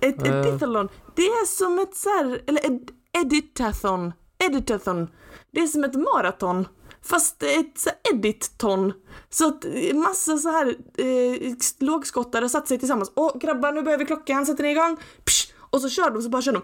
Ett 0.00 0.26
Eh. 0.26 0.40
edithalon, 0.40 0.88
det 1.14 1.22
är 1.22 1.46
som 1.46 1.78
ett 1.78 1.96
så 1.96 2.08
här, 2.08 2.42
eller 2.46 2.66
ed, 2.66 2.90
editathon. 3.22 4.12
Editathon. 4.38 5.08
Det 5.50 5.60
är 5.60 5.66
som 5.66 5.84
ett 5.84 5.94
maraton. 5.94 6.66
Fast 7.02 7.42
ett 7.42 7.78
så 7.78 7.90
edit-ton. 8.12 8.92
Så 9.30 9.48
att 9.48 9.64
eh, 9.64 9.96
massa 9.96 10.38
så 10.38 10.48
här 10.48 10.76
eh, 10.98 11.54
lågskottare 11.78 12.48
satt 12.48 12.68
sig 12.68 12.78
tillsammans. 12.78 13.12
Åh 13.14 13.38
grabbar 13.38 13.72
nu 13.72 13.82
börjar 13.82 13.98
vi 13.98 14.04
klockan, 14.04 14.46
sätter 14.46 14.62
ni 14.62 14.70
igång? 14.70 14.96
Psh! 15.24 15.54
Och 15.74 15.80
så 15.80 15.88
kör 15.88 16.10
de, 16.10 16.22
så 16.22 16.28
bara 16.28 16.42
kör 16.42 16.52
de. 16.52 16.62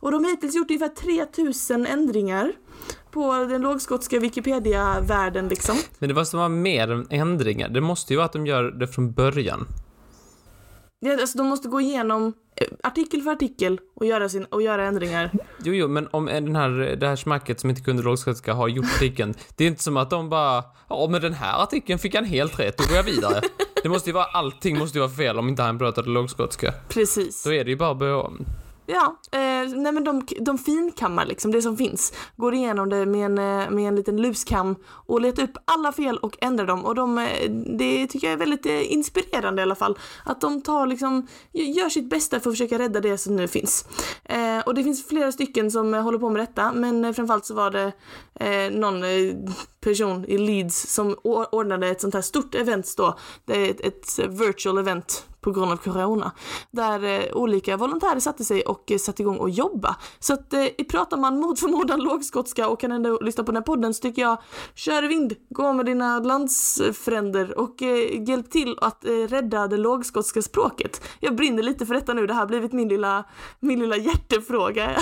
Och 0.00 0.12
de 0.12 0.24
har 0.24 0.30
hittills 0.30 0.54
gjort 0.54 0.70
ungefär 0.70 0.88
3000 0.88 1.86
ändringar 1.86 2.52
på 3.10 3.34
den 3.34 3.60
lågskotska 3.60 4.18
Wikipedia-världen 4.18 5.48
liksom. 5.48 5.76
Men 5.98 6.08
det 6.08 6.14
måste 6.14 6.36
vara 6.36 6.48
mer 6.48 6.90
än 6.90 7.06
ändringar. 7.10 7.68
Det 7.68 7.80
måste 7.80 8.12
ju 8.12 8.16
vara 8.16 8.26
att 8.26 8.32
de 8.32 8.46
gör 8.46 8.62
det 8.62 8.88
från 8.88 9.12
början. 9.12 9.66
Ja, 11.04 11.20
alltså 11.20 11.38
de 11.38 11.46
måste 11.46 11.68
gå 11.68 11.80
igenom 11.80 12.32
eh, 12.56 12.66
artikel 12.82 13.22
för 13.22 13.30
artikel 13.30 13.80
och 13.94 14.06
göra, 14.06 14.28
sin, 14.28 14.44
och 14.44 14.62
göra 14.62 14.84
ändringar. 14.84 15.30
Jo, 15.64 15.74
jo, 15.74 15.88
men 15.88 16.08
om 16.10 16.26
den 16.26 16.56
här, 16.56 16.70
det 16.70 17.08
här 17.08 17.16
smacket 17.16 17.60
som 17.60 17.70
inte 17.70 17.82
kunde 17.82 18.02
lågskotska 18.02 18.54
har 18.54 18.68
gjort 18.68 18.84
artikeln, 18.84 19.34
det 19.56 19.64
är 19.64 19.68
inte 19.68 19.82
som 19.82 19.96
att 19.96 20.10
de 20.10 20.28
bara, 20.28 20.64
ja 20.88 21.06
men 21.10 21.22
den 21.22 21.32
här 21.32 21.62
artikeln 21.62 21.98
fick 21.98 22.14
han 22.14 22.24
helt 22.24 22.60
rätt, 22.60 22.78
då 22.78 22.84
går 22.84 22.96
jag 22.96 23.02
vidare. 23.02 23.40
Det 23.82 23.88
måste 23.88 24.10
ju 24.10 24.14
vara, 24.14 24.24
allting 24.24 24.78
måste 24.78 24.98
ju 24.98 25.02
vara 25.02 25.12
fel 25.12 25.38
om 25.38 25.48
inte 25.48 25.62
han 25.62 25.78
pratade 25.78 26.10
lågskotska. 26.10 26.74
Precis. 26.88 27.44
Då 27.44 27.52
är 27.52 27.64
det 27.64 27.70
ju 27.70 27.76
bara 27.76 27.90
att 27.90 27.98
börja 27.98 28.16
om. 28.16 28.44
Ja, 28.86 29.20
eh, 29.32 29.68
nej 29.76 29.92
men 29.92 30.04
de, 30.04 30.26
de 30.40 30.58
finkammar 30.58 31.26
liksom 31.26 31.52
det 31.52 31.62
som 31.62 31.76
finns. 31.76 32.12
Går 32.36 32.54
igenom 32.54 32.88
det 32.88 33.06
med 33.06 33.24
en, 33.26 33.38
eh, 33.38 33.70
med 33.70 33.88
en 33.88 33.96
liten 33.96 34.22
luskam 34.22 34.76
och 34.86 35.20
letar 35.20 35.42
upp 35.42 35.56
alla 35.64 35.92
fel 35.92 36.18
och 36.18 36.36
ändrar 36.40 36.66
dem. 36.66 36.84
Och 36.84 36.94
de, 36.94 37.18
eh, 37.18 37.50
det 37.78 38.06
tycker 38.06 38.26
jag 38.26 38.32
är 38.32 38.38
väldigt 38.38 38.66
eh, 38.66 38.92
inspirerande 38.92 39.62
i 39.62 39.64
alla 39.64 39.74
fall. 39.74 39.98
Att 40.24 40.40
de 40.40 40.62
tar 40.62 40.86
liksom, 40.86 41.26
gör 41.52 41.88
sitt 41.88 42.10
bästa 42.10 42.40
för 42.40 42.50
att 42.50 42.56
försöka 42.56 42.78
rädda 42.78 43.00
det 43.00 43.18
som 43.18 43.36
nu 43.36 43.48
finns. 43.48 43.86
Eh, 44.24 44.60
och 44.66 44.74
det 44.74 44.84
finns 44.84 45.08
flera 45.08 45.32
stycken 45.32 45.70
som 45.70 45.94
håller 45.94 46.18
på 46.18 46.30
med 46.30 46.42
detta, 46.42 46.72
men 46.72 47.14
framförallt 47.14 47.46
så 47.46 47.54
var 47.54 47.70
det 47.70 47.92
eh, 48.34 48.72
någon 48.72 49.02
person 49.80 50.24
i 50.24 50.38
Leeds 50.38 50.94
som 50.94 51.16
ordnade 51.22 51.88
ett 51.88 52.00
sånt 52.00 52.14
här 52.14 52.22
stort 52.22 52.54
event 52.54 52.94
då. 52.96 53.18
Det 53.44 53.56
är 53.56 53.70
ett, 53.70 53.80
ett 53.80 54.18
virtual 54.28 54.78
event 54.78 55.26
på 55.44 55.50
grund 55.50 55.72
av 55.72 55.76
corona. 55.76 56.32
Där 56.70 57.04
eh, 57.04 57.36
olika 57.36 57.76
volontärer 57.76 58.20
satte 58.20 58.44
sig 58.44 58.62
och 58.62 58.90
eh, 58.90 58.98
satte 58.98 59.22
igång 59.22 59.36
och 59.36 59.50
jobba. 59.50 59.96
Så 60.18 60.34
att 60.34 60.52
eh, 60.52 60.64
pratar 60.90 61.16
man 61.16 61.40
mot 61.40 61.60
förmodan 61.60 62.00
lågskotska 62.04 62.68
och 62.68 62.80
kan 62.80 62.92
ändå 62.92 63.18
lyssna 63.20 63.44
på 63.44 63.52
den 63.52 63.56
här 63.56 63.62
podden 63.62 63.94
så 63.94 64.00
tycker 64.02 64.22
jag, 64.22 64.38
kör 64.74 65.02
vind, 65.02 65.34
gå 65.50 65.72
med 65.72 65.86
dina 65.86 66.18
landsfränder 66.18 67.58
och 67.58 67.82
hjälp 68.28 68.50
till 68.50 68.78
att 68.80 69.04
rädda 69.28 69.66
det 69.66 69.76
lågskotska 69.76 70.42
språket. 70.42 71.02
Jag 71.20 71.36
brinner 71.36 71.62
lite 71.62 71.86
för 71.86 71.94
detta 71.94 72.14
nu, 72.14 72.26
det 72.26 72.32
här 72.32 72.40
har 72.40 72.46
blivit 72.46 72.72
min 72.72 72.88
lilla, 72.88 73.24
min 73.60 73.78
lilla 73.78 73.96
hjärtefråga. 73.96 74.90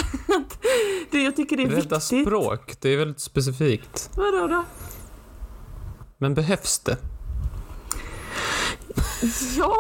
Det, 1.11 1.23
jag 1.23 1.37
tycker 1.37 1.57
det 1.57 1.63
är 1.63 1.69
Detta 1.69 1.97
viktigt. 1.99 2.27
språk, 2.27 2.75
det 2.81 2.89
är 2.89 2.97
väldigt 2.97 3.21
specifikt. 3.21 4.11
Vadå 4.17 4.47
då? 4.47 4.65
Men 6.19 6.35
behövs 6.35 6.79
det? 6.79 7.12
Ja! 9.59 9.77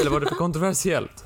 Eller 0.00 0.10
var 0.10 0.20
det 0.20 0.26
för 0.26 0.34
kontroversiellt? 0.34 1.24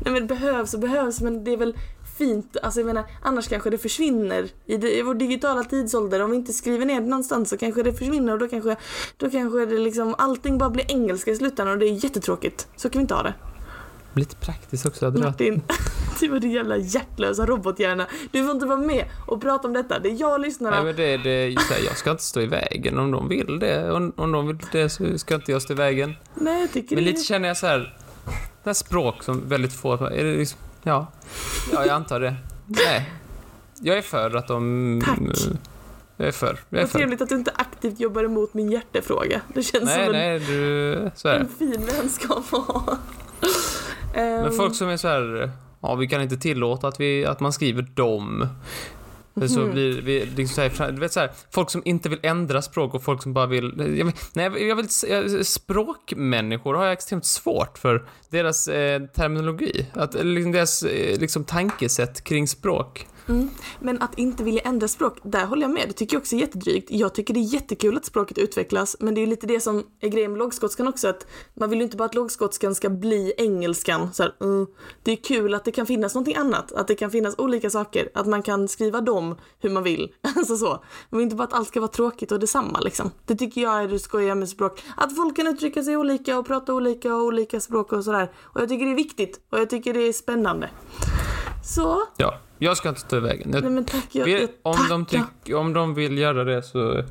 Nej 0.00 0.12
men 0.12 0.14
det 0.14 0.34
behövs 0.34 0.74
och 0.74 0.80
behövs 0.80 1.20
men 1.20 1.44
det 1.44 1.52
är 1.52 1.56
väl 1.56 1.76
fint, 2.18 2.56
alltså 2.62 2.80
jag 2.80 2.86
menar 2.86 3.04
annars 3.22 3.48
kanske 3.48 3.70
det 3.70 3.78
försvinner 3.78 4.48
i, 4.66 4.76
det, 4.76 4.98
i 4.98 5.02
vår 5.02 5.14
digitala 5.14 5.64
tidsålder. 5.64 6.22
Om 6.22 6.30
vi 6.30 6.36
inte 6.36 6.52
skriver 6.52 6.86
ner 6.86 7.00
det 7.00 7.06
någonstans 7.06 7.50
så 7.50 7.56
kanske 7.56 7.82
det 7.82 7.92
försvinner 7.92 8.32
och 8.32 8.38
då 8.38 8.48
kanske, 8.48 8.76
då 9.16 9.30
kanske 9.30 9.66
det 9.66 9.78
liksom 9.78 10.14
allting 10.18 10.58
bara 10.58 10.70
blir 10.70 10.90
engelska 10.90 11.30
i 11.30 11.36
slutändan 11.36 11.74
och 11.74 11.78
det 11.78 11.86
är 11.86 12.04
jättetråkigt. 12.04 12.68
Så 12.76 12.90
kan 12.90 12.98
vi 12.98 13.02
inte 13.02 13.14
ha 13.14 13.22
det. 13.22 13.34
Lite 14.14 14.36
praktiskt 14.36 14.86
också, 14.86 15.04
hade 15.04 15.18
det 15.18 15.24
varit. 15.24 15.62
Du 16.20 16.28
var 16.28 16.38
din 16.38 16.50
jävla 16.50 16.76
hjärtlösa 16.76 17.46
robothjärna. 17.46 18.06
Du 18.30 18.44
får 18.44 18.52
inte 18.52 18.66
vara 18.66 18.78
med 18.78 19.04
och 19.26 19.42
prata 19.42 19.68
om 19.68 19.74
detta. 19.74 19.98
Det 19.98 20.08
är 20.08 20.20
jag 20.20 20.32
och 20.32 20.40
lyssnarna. 20.40 20.76
Nej 20.76 20.84
men 20.84 20.96
det, 20.96 21.16
det 21.16 21.48
jag 21.84 21.96
ska 21.96 22.10
inte 22.10 22.22
stå 22.22 22.40
i 22.40 22.46
vägen. 22.46 22.98
Om 22.98 23.10
de 23.10 23.28
vill 23.28 23.58
det, 23.58 23.90
om, 23.90 24.12
om 24.16 24.32
de 24.32 24.46
vill 24.46 24.58
det 24.72 24.88
så 24.88 25.18
ska 25.18 25.34
inte 25.34 25.52
jag 25.52 25.62
stå 25.62 25.72
i 25.72 25.76
vägen. 25.76 26.14
Nej 26.34 26.60
jag 26.60 26.72
tycker 26.72 26.96
Men 26.96 27.04
det 27.04 27.10
lite 27.10 27.22
känner 27.22 27.48
jag 27.48 27.56
så 27.56 27.66
här, 27.66 27.98
det 28.62 28.68
här 28.68 28.72
språk 28.72 29.22
som 29.22 29.48
väldigt 29.48 29.72
få, 29.72 29.94
är 29.94 30.24
det 30.24 30.36
liksom, 30.36 30.58
ja, 30.82 31.06
ja 31.72 31.86
jag 31.86 31.94
antar 31.94 32.20
det. 32.20 32.34
Nej, 32.66 33.10
jag 33.80 33.98
är 33.98 34.02
för 34.02 34.36
att 34.36 34.48
de... 34.48 35.02
Tack. 35.04 35.18
Jag 36.18 36.28
är 36.28 36.32
för, 36.32 36.58
jag 36.68 36.80
är 36.80 36.84
Vad 36.84 36.92
trevligt 36.92 37.20
att 37.20 37.28
du 37.28 37.34
inte 37.34 37.52
aktivt 37.54 38.00
jobbar 38.00 38.24
emot 38.24 38.54
min 38.54 38.70
hjärtefråga. 38.70 39.40
Det 39.54 39.62
känns 39.62 39.84
Nej, 39.84 40.06
som 40.06 40.14
en, 40.14 40.20
nej, 40.20 40.38
du, 40.38 40.92
är 40.94 41.12
det. 41.22 41.30
en 41.30 41.48
fin 41.48 41.86
vänskap 41.86 42.44
att 42.52 42.66
ha. 42.66 42.98
Men 44.14 44.44
Ehm, 44.44 44.52
folk 44.52 44.74
som 44.74 44.88
är 44.88 44.96
så 44.96 45.08
här, 45.08 45.50
ja 45.80 45.94
vi 45.94 46.06
kan 46.08 46.22
inte 46.22 46.36
tillåta 46.36 46.88
att, 46.88 47.00
vi, 47.00 47.24
att 47.26 47.40
man 47.40 47.52
skriver 47.52 47.82
dem. 47.82 48.48
För 49.38 49.48
Så 49.48 49.60
Mhm. 49.60 49.70
blir 49.72 50.02
vi 50.02 50.26
liksom 50.36 50.68
så 50.70 50.82
här, 50.82 50.92
du 50.92 51.00
vet 51.00 51.12
så 51.12 51.20
här, 51.20 51.30
folk 51.50 51.70
som 51.70 51.82
inte 51.84 52.08
vill 52.08 52.18
ändra 52.22 52.62
språk 52.62 52.94
och 52.94 53.02
folk 53.02 53.22
som 53.22 53.32
bara 53.32 53.46
vill, 53.46 53.74
jag, 53.78 54.04
vill- 54.04 54.14
nej 54.34 54.66
jag 54.68 54.76
vill, 54.76 54.88
språkmänniskor 55.44 56.74
har 56.74 56.84
jag 56.84 56.92
extremt 56.92 57.24
svårt 57.24 57.78
för 57.78 58.04
deras 58.30 58.68
eh, 58.68 59.02
terminologi, 59.02 59.86
att, 59.92 60.14
liksom 60.14 60.52
deras 60.52 60.82
eh, 60.82 61.18
liksom 61.20 61.44
tankesätt 61.44 62.24
kring 62.24 62.48
språk. 62.48 63.06
Mm. 63.28 63.50
Men 63.80 64.02
att 64.02 64.18
inte 64.18 64.44
vilja 64.44 64.60
ändra 64.60 64.88
språk, 64.88 65.18
där 65.22 65.46
håller 65.46 65.62
jag 65.62 65.70
med. 65.70 65.88
Det 65.88 65.92
tycker 65.92 66.16
jag 66.16 66.20
också 66.20 66.36
är 66.36 66.40
jättedrygt. 66.40 66.90
Jag 66.90 67.14
tycker 67.14 67.34
det 67.34 67.40
är 67.40 67.54
jättekul 67.54 67.96
att 67.96 68.04
språket 68.04 68.38
utvecklas, 68.38 68.96
men 69.00 69.14
det 69.14 69.22
är 69.22 69.26
lite 69.26 69.46
det 69.46 69.60
som 69.60 69.82
är 70.00 70.08
grejen 70.08 70.32
med 70.32 70.38
lågskotskan 70.38 70.88
också, 70.88 71.08
att 71.08 71.26
man 71.54 71.70
vill 71.70 71.78
ju 71.78 71.84
inte 71.84 71.96
bara 71.96 72.04
att 72.04 72.14
lågskotskan 72.14 72.74
ska 72.74 72.90
bli 72.90 73.32
engelskan. 73.38 74.12
Så 74.12 74.22
här, 74.22 74.34
mm. 74.40 74.66
Det 75.02 75.12
är 75.12 75.16
kul 75.16 75.54
att 75.54 75.64
det 75.64 75.72
kan 75.72 75.86
finnas 75.86 76.14
någonting 76.14 76.36
annat, 76.36 76.72
att 76.72 76.88
det 76.88 76.94
kan 76.94 77.10
finnas 77.10 77.34
olika 77.38 77.70
saker, 77.70 78.08
att 78.14 78.26
man 78.26 78.42
kan 78.42 78.68
skriva 78.68 79.00
dem 79.00 79.36
hur 79.60 79.70
man 79.70 79.82
vill. 79.82 80.12
Alltså 80.36 80.56
så. 80.56 80.84
Man 81.10 81.18
vill 81.18 81.22
inte 81.22 81.36
bara 81.36 81.44
att 81.44 81.52
allt 81.52 81.68
ska 81.68 81.80
vara 81.80 81.90
tråkigt 81.90 82.32
och 82.32 82.40
detsamma 82.40 82.80
liksom. 82.80 83.10
Det 83.26 83.34
tycker 83.34 83.60
jag 83.60 83.82
är 83.82 83.88
det 83.88 83.98
skojiga 83.98 84.34
med 84.34 84.48
språk. 84.48 84.82
Att 84.96 85.16
folk 85.16 85.36
kan 85.36 85.46
uttrycka 85.46 85.82
sig 85.82 85.96
olika 85.96 86.38
och 86.38 86.46
prata 86.46 86.74
olika 86.74 87.14
och 87.14 87.22
olika 87.22 87.60
språk 87.60 87.92
och 87.92 88.04
sådär. 88.04 88.32
Och 88.42 88.60
jag 88.60 88.68
tycker 88.68 88.86
det 88.86 88.92
är 88.92 88.96
viktigt 88.96 89.40
och 89.50 89.58
jag 89.58 89.70
tycker 89.70 89.94
det 89.94 90.00
är 90.00 90.12
spännande. 90.12 90.70
Så, 91.66 92.02
Ja, 92.16 92.34
jag 92.58 92.76
ska 92.76 92.88
inte 92.88 93.00
stå 93.00 93.16
i 93.16 93.20
vägen. 93.20 93.50
Jag, 93.52 93.62
nej 93.62 93.72
men 93.72 93.84
tack. 93.84 94.08
Jag, 94.12 94.24
vi- 94.24 94.40
jag 94.40 94.48
om, 94.62 94.76
de 94.88 95.06
tyck, 95.06 95.54
om 95.54 95.72
de 95.72 95.94
vill 95.94 96.18
göra 96.18 96.44
det 96.44 96.62
så 96.62 97.02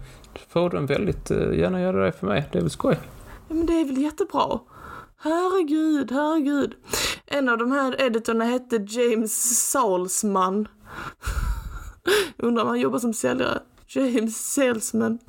får 0.49 0.69
de 0.69 0.85
väldigt 0.85 1.31
eh, 1.31 1.37
gärna 1.59 1.81
göra 1.81 2.05
det 2.05 2.11
för 2.11 2.27
mig. 2.27 2.49
Det 2.51 2.57
är 2.57 2.61
väl 2.61 2.69
skoj. 2.71 2.99
Ja, 3.47 3.55
men 3.55 3.65
det 3.65 3.73
är 3.73 3.85
väl 3.85 3.97
jättebra. 3.97 4.59
Herregud, 5.17 6.11
herregud. 6.11 6.73
En 7.25 7.49
av 7.49 7.57
de 7.57 7.71
här 7.71 8.01
editorerna 8.01 8.45
hette 8.45 8.75
James 8.75 9.59
Salesman. 9.71 10.67
Undrar 12.37 12.63
om 12.63 12.69
han 12.69 12.79
jobbar 12.79 12.99
som 12.99 13.13
säljare. 13.13 13.59
James 13.87 14.53
Salesman. 14.53 15.19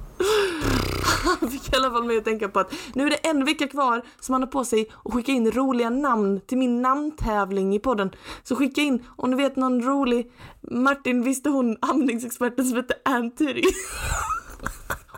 Han 1.46 1.52
fick 1.52 1.72
i 1.72 1.76
alla 1.76 1.90
fall 1.90 2.04
mig 2.04 2.18
att 2.18 2.24
tänka 2.24 2.48
på 2.48 2.61
att 2.61 2.72
nu 2.94 3.06
är 3.06 3.11
det 3.11 3.16
en 3.16 3.44
vecka 3.44 3.68
kvar 3.68 4.02
som 4.20 4.32
han 4.32 4.42
har 4.42 4.48
på 4.48 4.64
sig 4.64 4.88
att 5.04 5.12
skicka 5.14 5.32
in 5.32 5.50
roliga 5.50 5.90
namn 5.90 6.40
till 6.46 6.59
min 6.59 6.82
namntävling 6.82 7.74
i 7.74 7.78
podden. 7.78 8.11
Så 8.42 8.56
skicka 8.56 8.80
in 8.80 9.04
om 9.16 9.30
du 9.30 9.37
vet 9.37 9.56
någon 9.56 9.82
rolig 9.82 10.32
Martin 10.70 11.22
visste 11.22 11.48
hon 11.48 11.76
amningsexperten 11.80 12.64
som 12.64 12.76
hette 12.76 12.94
Ann 13.04 13.32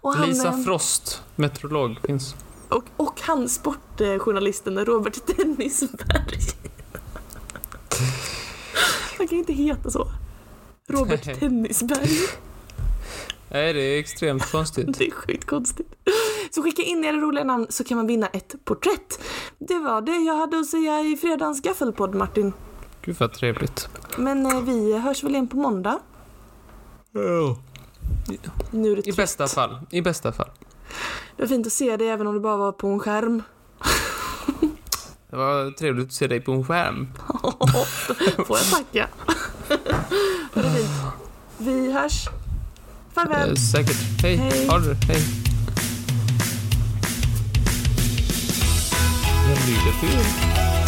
han, 0.03 0.29
Lisa 0.29 0.53
Frost, 0.53 1.23
meteorolog, 1.37 1.97
finns. 2.07 2.35
och, 2.69 2.85
och 2.97 3.21
han 3.21 3.49
sportjournalisten 3.49 4.85
Robert 4.85 5.27
Tennisberg. 5.27 6.39
Han 9.19 9.29
kan 9.29 9.39
inte 9.39 9.53
heta 9.53 9.91
så. 9.91 10.09
Robert. 10.89 11.41
Tennisberg. 11.41 12.09
Nej, 13.51 13.73
det 13.73 13.81
är 13.81 13.99
extremt 13.99 14.51
konstigt. 14.53 14.87
Det 14.99 15.07
är 15.07 15.11
sjukt 15.11 15.45
konstigt. 15.47 15.95
Så 16.51 16.63
skicka 16.63 16.83
in 16.83 17.05
era 17.05 17.17
roliga 17.17 17.45
namn 17.45 17.67
så 17.71 17.85
kan 17.85 17.97
man 17.97 18.07
vinna 18.07 18.27
ett 18.27 18.55
porträtt. 18.65 19.21
Det 19.59 19.79
var 19.79 20.01
det 20.01 20.17
jag 20.17 20.37
hade 20.37 20.59
att 20.59 20.67
säga 20.67 21.01
i 21.01 21.17
fredagens 21.17 21.63
gaffelpodd 21.63 22.15
Martin. 22.15 22.53
Gud 23.03 23.17
vad 23.19 23.33
trevligt. 23.33 23.89
Men 24.17 24.47
eh, 24.47 24.61
vi 24.61 24.99
hörs 24.99 25.25
väl 25.25 25.33
igen 25.33 25.49
på 25.49 25.57
måndag. 25.57 25.99
Nu 28.71 28.93
är 28.93 28.97
det 28.97 29.09
I 29.09 29.13
bästa 29.13 29.47
fall. 29.47 29.81
I 29.91 30.03
bästa 30.03 30.33
fall. 30.33 30.51
Det 31.37 31.43
var 31.43 31.49
fint 31.49 31.67
att 31.67 31.73
se 31.73 31.97
dig 31.97 32.09
även 32.09 32.27
om 32.27 32.35
det 32.35 32.41
bara 32.41 32.57
var 32.57 32.73
på 32.73 32.89
en 32.89 32.99
skärm. 32.99 33.43
Det 35.31 35.37
var 35.37 35.71
trevligt 35.71 36.07
att 36.07 36.13
se 36.13 36.27
dig 36.27 36.41
på 36.41 36.53
en 36.53 36.65
skärm. 36.65 37.09
Får 38.47 38.59
jag 38.59 38.71
tacka. 38.71 39.09
det 40.55 40.61
är 40.61 40.75
fint. 40.75 40.91
Vi 41.59 41.93
hörs. 41.93 42.29
Farväl. 43.19 43.51
Eh, 43.51 43.55
säkert. 43.55 43.97
Hej. 44.23 44.37
Hej. 44.37 44.67
Ha 44.69 44.79
det. 44.79 44.97
Hej. 45.09 45.23
Jag 49.49 49.59
lyder 49.69 50.01
till. 50.01 50.88